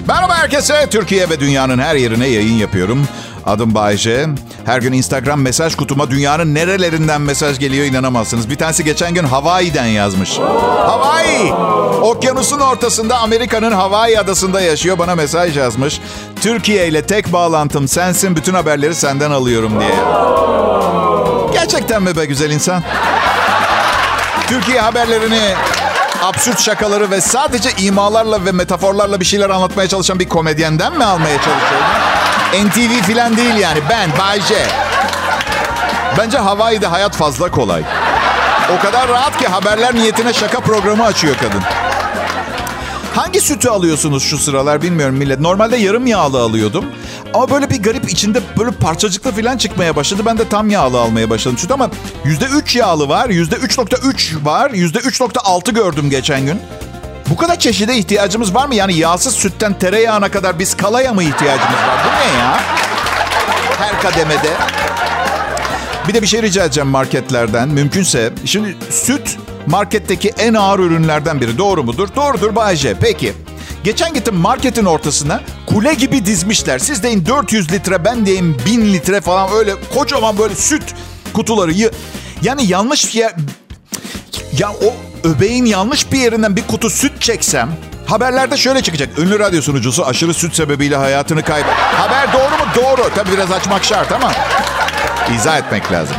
Merhaba 0.09 0.39
herkese. 0.39 0.87
Türkiye 0.91 1.31
ve 1.31 1.41
dünyanın 1.41 1.79
her 1.79 1.95
yerine 1.95 2.27
yayın 2.27 2.55
yapıyorum. 2.55 3.09
Adım 3.47 3.75
Bayece. 3.75 4.27
Her 4.67 4.81
gün 4.81 4.93
Instagram 4.93 5.41
mesaj 5.41 5.75
kutuma 5.75 6.11
dünyanın 6.11 6.55
nerelerinden 6.55 7.21
mesaj 7.21 7.59
geliyor 7.59 7.87
inanamazsınız. 7.87 8.51
Bir 8.51 8.57
tanesi 8.57 8.85
geçen 8.85 9.15
gün 9.15 9.25
Hawaii'den 9.25 9.87
yazmış. 9.87 10.39
Hawaii! 10.87 11.53
Okyanusun 12.03 12.61
ortasında 12.61 13.19
Amerika'nın 13.19 13.73
Hawaii 13.73 14.19
adasında 14.19 14.61
yaşıyor. 14.61 14.99
Bana 14.99 15.15
mesaj 15.15 15.57
yazmış. 15.57 16.01
Türkiye 16.41 16.89
ile 16.89 17.07
tek 17.07 17.33
bağlantım 17.33 17.89
sensin. 17.89 18.37
Bütün 18.37 18.55
haberleri 18.55 18.95
senden 18.95 19.31
alıyorum 19.31 19.81
diye. 19.81 19.95
Gerçekten 21.53 22.03
mi 22.03 22.17
be 22.17 22.25
güzel 22.25 22.51
insan? 22.51 22.83
Türkiye 24.49 24.81
haberlerini 24.81 25.55
absürt 26.23 26.61
şakaları 26.61 27.11
ve 27.11 27.21
sadece 27.21 27.71
imalarla 27.79 28.45
ve 28.45 28.53
metaforlarla 28.53 29.21
bir 29.21 29.25
şeyler 29.25 29.51
anlatmaya 29.51 29.89
çalışan 29.89 30.19
bir 30.19 30.29
komedyenden 30.29 30.93
mi 30.99 31.05
almaya 31.05 31.37
çalışıyorum? 31.37 31.87
NTV 32.53 33.03
filan 33.07 33.37
değil 33.37 33.55
yani. 33.55 33.79
Ben, 33.91 34.11
Bay 34.19 34.41
J. 34.41 34.55
Bence 36.19 36.39
Hawaii'de 36.39 36.87
hayat 36.87 37.17
fazla 37.17 37.51
kolay. 37.51 37.83
O 38.79 38.83
kadar 38.83 39.09
rahat 39.09 39.39
ki 39.39 39.47
haberler 39.47 39.95
niyetine 39.95 40.33
şaka 40.33 40.61
programı 40.61 41.05
açıyor 41.05 41.37
kadın. 41.37 41.63
Hangi 43.15 43.41
sütü 43.41 43.69
alıyorsunuz 43.69 44.23
şu 44.23 44.39
sıralar 44.39 44.83
bilmiyorum 44.83 45.15
millet. 45.17 45.41
Normalde 45.41 45.77
yarım 45.77 46.07
yağlı 46.07 46.41
alıyordum. 46.41 46.85
Ama 47.35 47.51
böyle 47.51 47.71
bir 47.71 47.83
garip 47.83 48.13
içinde 48.13 48.41
böyle 48.59 48.71
parçacıklı 48.71 49.33
falan 49.33 49.57
çıkmaya 49.57 49.97
başladı. 49.97 50.23
Ben 50.27 50.39
de 50.39 50.49
tam 50.49 50.71
yağlı 50.71 51.01
almaya 51.01 51.31
başladım 51.31 51.59
süt 51.59 51.71
ama 51.71 51.91
%3 52.25 52.79
yağlı 52.79 53.09
var, 53.09 53.29
%3.3 53.31 54.45
var, 54.45 54.71
%3.6 54.71 55.73
gördüm 55.75 56.11
geçen 56.11 56.47
gün. 56.47 56.61
Bu 57.31 57.37
kadar 57.37 57.59
çeşide 57.59 57.97
ihtiyacımız 57.97 58.55
var 58.55 58.67
mı? 58.67 58.75
Yani 58.75 58.95
yağsız 58.95 59.35
sütten 59.35 59.79
tereyağına 59.79 60.31
kadar 60.31 60.59
biz 60.59 60.77
kalaya 60.77 61.13
mı 61.13 61.23
ihtiyacımız 61.23 61.79
var? 61.79 62.01
Bu 62.05 62.09
ne 62.09 62.39
ya? 62.39 62.61
Her 63.79 64.01
kademede. 64.01 64.51
Bir 66.09 66.15
de 66.15 66.23
bir 66.23 66.27
şey 66.27 66.43
rica 66.43 66.65
edeceğim 66.65 66.89
marketlerden. 66.89 67.69
Mümkünse. 67.69 68.33
Şimdi 68.45 68.77
süt 68.91 69.39
marketteki 69.67 70.29
en 70.39 70.55
ağır 70.55 70.79
ürünlerden 70.79 71.41
biri. 71.41 71.59
Doğru 71.59 71.85
mudur? 71.85 72.09
Doğrudur 72.17 72.57
Bayce. 72.57 72.95
Peki. 73.01 73.33
Geçen 73.85 74.15
gittim 74.15 74.35
marketin 74.35 74.85
ortasına 74.85 75.41
kule 75.67 75.95
gibi 75.95 76.27
dizmişler. 76.27 76.79
Siz 76.79 77.03
deyin 77.03 77.27
400 77.27 77.73
litre 77.73 78.05
ben 78.05 78.27
deyim 78.27 78.57
1000 78.67 78.93
litre 78.93 79.21
falan 79.21 79.51
öyle 79.53 79.73
kocaman 79.95 80.39
böyle 80.39 80.55
süt 80.55 80.83
kutuları. 81.33 81.73
Yani 82.43 82.67
yanlış 82.67 83.15
yer... 83.15 83.35
Ya 84.59 84.71
o 84.71 84.95
öbeğin 85.25 85.65
yanlış 85.65 86.13
bir 86.13 86.19
yerinden 86.19 86.57
bir 86.57 86.67
kutu 86.67 86.91
süt 86.91 87.21
çeksem 87.21 87.71
haberlerde 88.07 88.57
şöyle 88.57 88.83
çıkacak. 88.83 89.19
Ünlü 89.19 89.39
radyo 89.39 89.63
sunucusu 89.63 90.07
aşırı 90.07 90.35
süt 90.35 90.55
sebebiyle 90.55 90.97
hayatını 90.97 91.43
kaybetti. 91.43 91.75
Haber 91.75 92.33
doğru 92.33 92.51
mu? 92.51 92.65
Doğru. 92.77 93.11
Tabii 93.15 93.33
biraz 93.33 93.53
açmak 93.53 93.85
şart 93.85 94.13
ama 94.13 94.33
izah 95.37 95.59
etmek 95.59 95.93
lazım. 95.93 96.17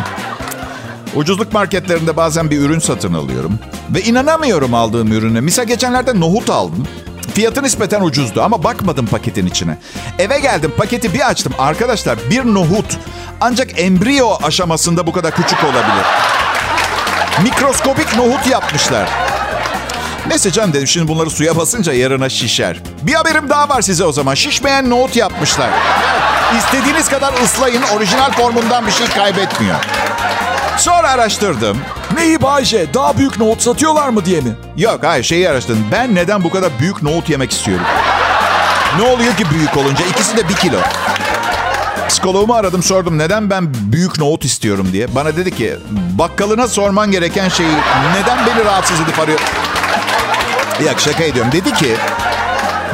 Ucuzluk 1.15 1.53
marketlerinde 1.53 2.15
bazen 2.17 2.49
bir 2.49 2.59
ürün 2.59 2.79
satın 2.79 3.13
alıyorum. 3.13 3.59
Ve 3.89 4.01
inanamıyorum 4.01 4.73
aldığım 4.73 5.11
ürüne. 5.11 5.41
Misal 5.41 5.63
geçenlerde 5.65 6.19
nohut 6.19 6.49
aldım. 6.49 6.87
Fiyatı 7.33 7.63
nispeten 7.63 8.01
ucuzdu 8.01 8.41
ama 8.41 8.63
bakmadım 8.63 9.05
paketin 9.05 9.45
içine. 9.45 9.77
Eve 10.19 10.39
geldim 10.39 10.73
paketi 10.77 11.13
bir 11.13 11.29
açtım. 11.29 11.53
Arkadaşlar 11.59 12.19
bir 12.29 12.45
nohut 12.45 12.97
ancak 13.41 13.81
embriyo 13.81 14.29
aşamasında 14.43 15.07
bu 15.07 15.11
kadar 15.11 15.35
küçük 15.35 15.63
olabilir. 15.63 16.05
Mikroskopik 17.41 18.15
nohut 18.17 18.47
yapmışlar. 18.47 19.09
Neyse 20.27 20.51
canım 20.51 20.73
dedim 20.73 20.87
şimdi 20.87 21.07
bunları 21.07 21.29
suya 21.29 21.57
basınca 21.57 21.93
yarına 21.93 22.29
şişer. 22.29 22.77
Bir 23.01 23.13
haberim 23.13 23.49
daha 23.49 23.69
var 23.69 23.81
size 23.81 24.03
o 24.03 24.11
zaman. 24.11 24.33
Şişmeyen 24.33 24.89
nohut 24.89 25.15
yapmışlar. 25.15 25.69
İstediğiniz 26.57 27.09
kadar 27.09 27.33
ıslayın 27.43 27.81
orijinal 27.95 28.31
formundan 28.31 28.87
bir 28.87 28.91
şey 28.91 29.07
kaybetmiyor. 29.07 29.75
Sonra 30.77 31.09
araştırdım. 31.09 31.77
Neyi 32.15 32.41
Bayşe? 32.41 32.93
Daha 32.93 33.17
büyük 33.17 33.39
nohut 33.39 33.61
satıyorlar 33.61 34.09
mı 34.09 34.25
diye 34.25 34.41
mi? 34.41 34.51
Yok 34.77 34.99
hayır 35.03 35.23
şeyi 35.23 35.49
araştırdım. 35.49 35.85
Ben 35.91 36.15
neden 36.15 36.43
bu 36.43 36.49
kadar 36.49 36.69
büyük 36.79 37.03
nohut 37.03 37.29
yemek 37.29 37.51
istiyorum? 37.51 37.85
Ne 38.99 39.03
oluyor 39.03 39.35
ki 39.35 39.43
büyük 39.51 39.77
olunca? 39.77 40.05
İkisi 40.05 40.37
de 40.37 40.49
bir 40.49 40.55
kilo. 40.55 40.77
Psikoloğumu 42.23 42.53
aradım 42.53 42.83
sordum 42.83 43.17
neden 43.17 43.49
ben 43.49 43.67
büyük 43.73 44.19
nohut 44.19 44.45
istiyorum 44.45 44.87
diye. 44.93 45.15
Bana 45.15 45.35
dedi 45.35 45.55
ki 45.55 45.77
bakkalına 46.17 46.67
sorman 46.67 47.11
gereken 47.11 47.49
şeyi 47.49 47.75
neden 48.15 48.47
beni 48.47 48.65
rahatsız 48.65 49.01
edip 49.01 49.19
arıyor? 49.19 49.39
Yok 50.85 50.99
şaka 50.99 51.23
ediyorum. 51.23 51.51
Dedi 51.51 51.73
ki 51.73 51.95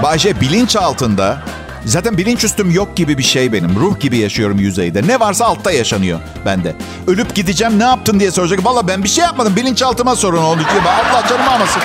Bayce 0.03 0.41
bilinç 0.41 0.75
altında 0.75 1.41
Zaten 1.85 2.17
bilinç 2.17 2.43
üstüm 2.43 2.71
yok 2.71 2.95
gibi 2.95 3.17
bir 3.17 3.23
şey 3.23 3.53
benim. 3.53 3.75
Ruh 3.79 3.99
gibi 3.99 4.17
yaşıyorum 4.17 4.59
yüzeyde. 4.59 5.07
Ne 5.07 5.19
varsa 5.19 5.45
altta 5.45 5.71
yaşanıyor 5.71 6.19
bende. 6.45 6.75
Ölüp 7.07 7.35
gideceğim 7.35 7.79
ne 7.79 7.83
yaptın 7.83 8.19
diye 8.19 8.31
soracak. 8.31 8.65
Valla 8.65 8.87
ben 8.87 9.03
bir 9.03 9.09
şey 9.09 9.23
yapmadım. 9.23 9.55
Bilinçaltıma 9.55 10.15
sorun 10.15 10.43
oldu. 10.43 10.61
Allah 10.87 11.27
canımı 11.29 11.51
almasın. 11.51 11.81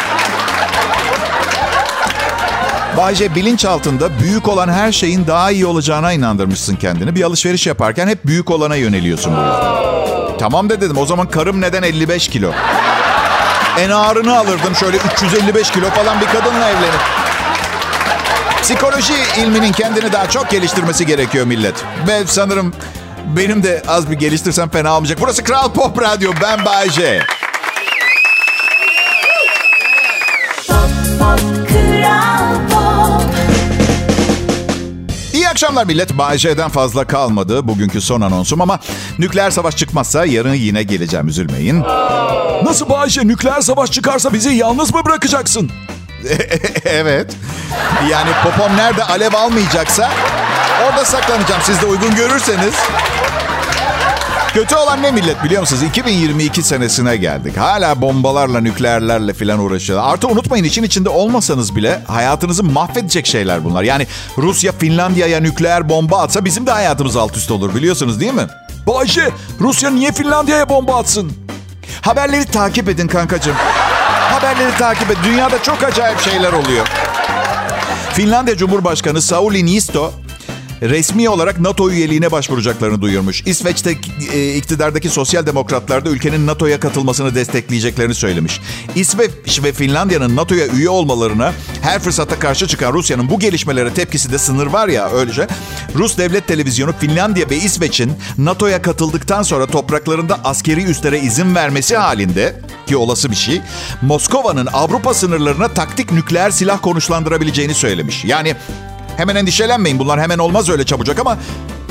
Bayce 2.96 3.35
bilinç 3.35 3.64
altında 3.64 4.18
büyük 4.20 4.48
olan 4.48 4.68
her 4.68 4.92
şeyin 4.92 5.26
daha 5.26 5.50
iyi 5.50 5.66
olacağına 5.66 6.12
inandırmışsın 6.12 6.76
kendini. 6.76 7.14
Bir 7.14 7.22
alışveriş 7.22 7.66
yaparken 7.66 8.09
hep 8.09 8.26
büyük 8.26 8.50
olana 8.50 8.76
yöneliyorsun 8.76 9.33
bu. 9.37 9.40
Tamam 10.38 10.70
de 10.70 10.80
dedim. 10.80 10.96
O 10.98 11.07
zaman 11.07 11.28
karım 11.30 11.61
neden 11.61 11.83
55 11.83 12.28
kilo? 12.28 12.52
En 13.78 13.90
ağırını 13.90 14.38
alırdım. 14.38 14.74
Şöyle 14.74 14.96
355 14.96 15.70
kilo 15.70 15.90
falan 15.90 16.20
bir 16.20 16.26
kadınla 16.26 16.68
evlenip. 16.70 17.00
Psikoloji 18.62 19.14
ilminin 19.38 19.72
kendini 19.72 20.12
daha 20.12 20.30
çok 20.30 20.50
geliştirmesi 20.50 21.07
gerekiyor 21.07 21.46
millet. 21.46 21.74
Ve 22.09 22.22
sanırım 22.26 22.72
benim 23.37 23.62
de 23.62 23.83
az 23.88 24.11
bir 24.11 24.16
geliştirsem 24.16 24.68
fena 24.68 24.94
olmayacak. 24.96 25.18
Burası 25.20 25.44
Kral 25.44 25.72
Pop 25.72 26.02
Radyo. 26.02 26.33
Ben 26.42 26.64
Bayece. 26.64 27.22
Akşamlar 35.55 35.85
millet. 35.85 36.19
Bayece'den 36.19 36.69
fazla 36.69 37.07
kalmadı 37.07 37.69
bugünkü 37.69 38.01
son 38.01 38.21
anonsum 38.21 38.61
ama 38.61 38.79
nükleer 39.19 39.51
savaş 39.51 39.77
çıkmazsa 39.77 40.25
yarın 40.25 40.55
yine 40.55 40.83
geleceğim 40.83 41.29
üzülmeyin. 41.29 41.83
Nasıl 42.64 42.88
Bayşe? 42.88 43.27
Nükleer 43.29 43.61
savaş 43.61 43.90
çıkarsa 43.90 44.33
bizi 44.33 44.51
yalnız 44.51 44.95
mı 44.95 45.01
bırakacaksın? 45.05 45.71
evet. 46.85 47.37
Yani 48.11 48.31
popom 48.43 48.77
nerede 48.77 49.05
alev 49.05 49.35
almayacaksa 49.35 50.11
orada 50.87 51.05
saklanacağım. 51.05 51.62
Siz 51.64 51.83
de 51.83 51.87
uygun 51.87 52.14
görürseniz. 52.14 52.75
Kötü 54.55 54.75
olan 54.77 55.03
ne 55.03 55.11
millet 55.11 55.45
biliyor 55.45 55.61
musunuz? 55.61 55.83
2022 55.83 56.62
senesine 56.62 57.17
geldik. 57.17 57.57
Hala 57.57 58.01
bombalarla, 58.01 58.61
nükleerlerle 58.61 59.33
falan 59.33 59.59
uğraşıyorlar. 59.59 60.12
Artı 60.12 60.29
unutmayın 60.29 60.64
için 60.64 60.83
içinde 60.83 61.09
olmasanız 61.09 61.77
bile 61.77 62.01
hayatınızı 62.07 62.64
mahvedecek 62.64 63.27
şeyler 63.27 63.64
bunlar. 63.64 63.83
Yani 63.83 64.07
Rusya 64.38 64.73
Finlandiya'ya 64.73 65.40
nükleer 65.40 65.88
bomba 65.88 66.23
atsa 66.23 66.45
bizim 66.45 66.67
de 66.67 66.71
hayatımız 66.71 67.17
alt 67.17 67.37
üst 67.37 67.51
olur 67.51 67.75
biliyorsunuz 67.75 68.21
değil 68.21 68.35
mi? 68.35 68.47
Bayşe, 68.87 69.31
Rusya 69.61 69.90
niye 69.90 70.12
Finlandiya'ya 70.12 70.69
bomba 70.69 70.97
atsın? 70.97 71.33
Haberleri 72.01 72.45
takip 72.45 72.88
edin 72.88 73.09
kankacığım. 73.09 73.57
Haberleri 74.31 74.79
takip 74.79 75.11
edin. 75.11 75.21
Dünyada 75.25 75.62
çok 75.62 75.83
acayip 75.83 76.21
şeyler 76.21 76.53
oluyor. 76.53 76.87
Finlandiya 78.12 78.57
Cumhurbaşkanı 78.57 79.23
Sauli 79.23 79.67
Niisto 79.67 80.12
resmi 80.90 81.29
olarak 81.29 81.61
NATO 81.61 81.90
üyeliğine 81.90 82.33
başvuracaklarını 82.33 83.01
duyurmuş. 83.01 83.42
İsveç'te 83.47 83.97
e, 84.33 84.55
iktidardaki 84.55 85.09
sosyal 85.09 85.47
demokratlar 85.47 86.05
da 86.05 86.11
ülkenin 86.11 86.47
NATO'ya 86.47 86.81
katılmasını 86.81 87.35
destekleyeceklerini 87.35 88.14
söylemiş. 88.14 88.61
İsveç 88.94 89.62
ve 89.62 89.73
Finlandiya'nın 89.73 90.37
NATO'ya 90.37 90.66
üye 90.66 90.88
olmalarına 90.88 91.53
her 91.83 91.99
fırsata 91.99 92.38
karşı 92.38 92.66
çıkan 92.66 92.92
Rusya'nın 92.92 93.31
bu 93.31 93.38
gelişmelere 93.38 93.94
tepkisi 93.94 94.33
de 94.33 94.38
sınır 94.38 94.66
var 94.66 94.88
ya 94.88 95.11
öylece. 95.11 95.49
Rus 95.94 96.18
devlet 96.18 96.47
televizyonu 96.47 96.92
Finlandiya 97.01 97.51
ve 97.51 97.57
İsveç'in 97.57 98.12
NATO'ya 98.38 98.83
katıldıktan 98.83 99.42
sonra 99.42 99.66
topraklarında 99.66 100.40
askeri 100.44 100.85
üslere 100.85 101.20
izin 101.20 101.55
vermesi 101.55 101.97
halinde 101.97 102.61
ki 102.87 102.97
olası 102.97 103.31
bir 103.31 103.37
şey 103.37 103.61
Moskova'nın 104.03 104.68
Avrupa 104.73 105.14
sınırlarına 105.14 105.68
taktik 105.68 106.12
nükleer 106.12 106.51
silah 106.51 106.83
konuşlandırabileceğini 106.83 107.75
söylemiş. 107.75 108.25
Yani 108.25 108.57
hemen 109.16 109.37
endişelenmeyin 109.37 109.98
bunlar 109.98 110.20
hemen 110.20 110.38
olmaz 110.38 110.68
öyle 110.68 110.85
çabucak 110.87 111.18
ama 111.18 111.38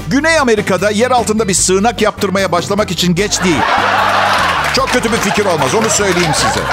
Güney 0.07 0.39
Amerika'da 0.39 0.89
yer 0.89 1.11
altında 1.11 1.47
bir 1.47 1.53
sığınak 1.53 2.01
yaptırmaya 2.01 2.51
başlamak 2.51 2.91
için 2.91 3.15
geç 3.15 3.43
değil. 3.43 3.61
Çok 4.75 4.89
kötü 4.89 5.11
bir 5.11 5.17
fikir 5.17 5.45
olmaz 5.45 5.75
onu 5.75 5.89
söyleyeyim 5.89 6.33
size. 6.33 6.65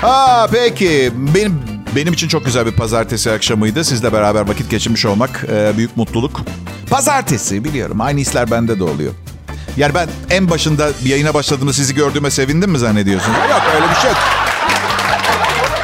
Ha 0.00 0.46
peki 0.52 1.12
benim 1.34 1.62
benim 1.96 2.12
için 2.12 2.28
çok 2.28 2.44
güzel 2.44 2.66
bir 2.66 2.72
pazartesi 2.72 3.30
akşamıydı. 3.32 3.84
Sizle 3.84 4.12
beraber 4.12 4.48
vakit 4.48 4.70
geçirmiş 4.70 5.06
olmak 5.06 5.44
e, 5.52 5.76
büyük 5.76 5.96
mutluluk. 5.96 6.40
Pazartesi 6.90 7.64
biliyorum 7.64 8.00
aynı 8.00 8.20
hisler 8.20 8.50
bende 8.50 8.78
de 8.78 8.84
oluyor. 8.84 9.12
Yani 9.76 9.94
ben 9.94 10.08
en 10.30 10.50
başında 10.50 10.90
bir 11.04 11.10
yayına 11.10 11.34
başladığımda 11.34 11.72
sizi 11.72 11.94
gördüğüme 11.94 12.30
sevindim 12.30 12.70
mi 12.70 12.78
zannediyorsunuz? 12.78 13.38
Yok 13.50 13.62
öyle 13.74 13.90
bir 13.90 13.94
şey 14.00 14.10
yok. 14.10 14.18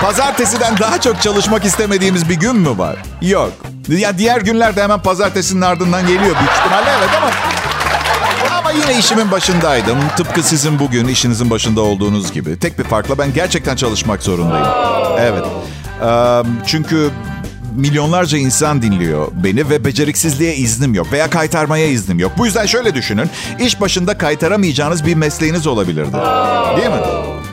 Pazartesiden 0.01 0.79
daha 0.79 1.01
çok 1.01 1.23
çalışmak 1.23 1.65
istemediğimiz 1.65 2.29
bir 2.29 2.35
gün 2.35 2.57
mü 2.57 2.79
var? 2.79 2.97
Yok. 3.23 3.53
Ya 3.89 4.19
diğer 4.19 4.41
günlerde 4.41 4.83
hemen 4.83 5.01
pazartesinin 5.01 5.61
ardından 5.61 6.03
geliyor 6.03 6.23
büyük 6.23 6.53
ihtimalle 6.61 6.91
evet 6.99 7.09
ama 7.17 7.31
ama 8.59 8.71
yine 8.71 8.99
işimin 8.99 9.31
başındaydım. 9.31 9.99
Tıpkı 10.17 10.43
sizin 10.43 10.79
bugün 10.79 11.09
işinizin 11.09 11.51
başında 11.51 11.81
olduğunuz 11.81 12.33
gibi. 12.33 12.59
Tek 12.59 12.79
bir 12.79 12.85
farkla 12.85 13.19
ben 13.19 13.35
gerçekten 13.35 13.77
çalışmak 13.77 14.23
zorundayım. 14.23 14.67
Evet. 15.19 15.45
Çünkü 16.67 17.11
milyonlarca 17.77 18.39
insan 18.39 18.83
dinliyor 18.83 19.29
beni 19.33 19.71
ve 19.71 19.85
beceriksizliğe 19.85 20.55
iznim 20.55 20.95
yok 20.95 21.13
veya 21.13 21.31
kaytarmaya 21.31 21.87
iznim 21.87 22.19
yok. 22.19 22.33
Bu 22.39 22.47
yüzden 22.47 22.67
şöyle 22.67 22.95
düşünün. 22.95 23.31
İş 23.61 23.81
başında 23.81 24.19
kaytaramayacağınız 24.19 25.07
bir 25.07 25.15
mesleğiniz 25.15 25.67
olabilirdi. 25.67 26.13
Değil 26.77 26.89
mi? 26.89 27.01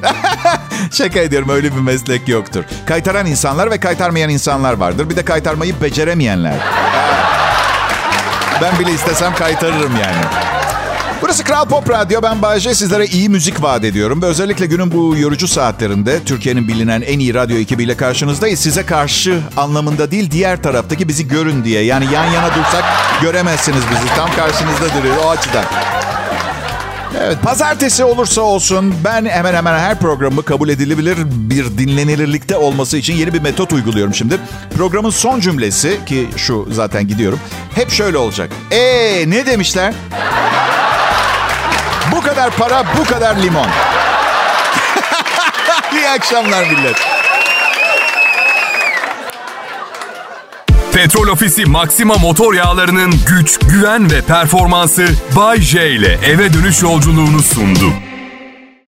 Şaka 0.91 1.19
ediyorum 1.19 1.49
öyle 1.49 1.75
bir 1.75 1.81
meslek 1.81 2.27
yoktur. 2.27 2.63
Kaytaran 2.85 3.25
insanlar 3.25 3.71
ve 3.71 3.77
kaytarmayan 3.79 4.29
insanlar 4.29 4.73
vardır. 4.73 5.09
Bir 5.09 5.15
de 5.15 5.25
kaytarmayı 5.25 5.81
beceremeyenler. 5.81 6.55
Ben 8.61 8.79
bile 8.79 8.91
istesem 8.91 9.35
kaytarırım 9.35 9.93
yani. 9.95 10.25
Burası 11.21 11.43
Kral 11.43 11.65
Pop 11.65 11.89
Radyo. 11.89 12.21
Ben 12.21 12.41
Bayece. 12.41 12.75
Sizlere 12.75 13.05
iyi 13.05 13.29
müzik 13.29 13.63
vaat 13.63 13.83
ediyorum. 13.83 14.21
Ve 14.21 14.25
özellikle 14.25 14.65
günün 14.65 14.91
bu 14.91 15.17
yorucu 15.17 15.47
saatlerinde 15.47 16.23
Türkiye'nin 16.23 16.67
bilinen 16.67 17.01
en 17.01 17.19
iyi 17.19 17.33
radyo 17.33 17.57
ekibiyle 17.57 17.97
karşınızdayız. 17.97 18.59
Size 18.59 18.85
karşı 18.85 19.39
anlamında 19.57 20.11
değil, 20.11 20.31
diğer 20.31 20.63
taraftaki 20.63 21.07
bizi 21.07 21.27
görün 21.27 21.63
diye. 21.63 21.83
Yani 21.83 22.05
yan 22.13 22.25
yana 22.25 22.55
dursak 22.55 22.83
göremezsiniz 23.21 23.81
bizi. 23.91 24.15
Tam 24.15 24.31
karşınızda 24.35 24.99
duruyor 24.99 25.15
o 25.25 25.29
açıdan. 25.29 25.65
Evet, 27.23 27.37
pazartesi 27.43 28.03
olursa 28.03 28.41
olsun 28.41 28.95
ben 29.03 29.25
hemen 29.25 29.53
hemen 29.53 29.79
her 29.79 29.99
programı 29.99 30.43
kabul 30.43 30.69
edilebilir 30.69 31.17
bir 31.25 31.77
dinlenilirlikte 31.77 32.57
olması 32.57 32.97
için 32.97 33.13
yeni 33.13 33.33
bir 33.33 33.41
metot 33.41 33.73
uyguluyorum 33.73 34.13
şimdi. 34.13 34.37
Programın 34.77 35.09
son 35.09 35.39
cümlesi 35.39 35.99
ki 36.05 36.27
şu 36.37 36.67
zaten 36.71 37.07
gidiyorum. 37.07 37.39
Hep 37.75 37.91
şöyle 37.91 38.17
olacak. 38.17 38.49
Eee 38.71 39.23
ne 39.27 39.45
demişler? 39.45 39.93
Bu 42.11 42.21
kadar 42.21 42.51
para, 42.51 42.83
bu 42.97 43.03
kadar 43.03 43.35
limon. 43.35 43.67
İyi 45.93 46.09
akşamlar 46.09 46.63
millet. 46.63 46.95
Petrol 50.93 51.27
Ofisi 51.27 51.65
Maxima 51.65 52.15
motor 52.15 52.53
yağlarının 52.53 53.13
güç, 53.27 53.59
güven 53.59 54.11
ve 54.11 54.21
performansı 54.21 55.07
Bay 55.35 55.61
J 55.61 55.91
ile 55.91 56.19
eve 56.25 56.53
dönüş 56.53 56.81
yolculuğunu 56.81 57.41
sundu. 57.41 57.93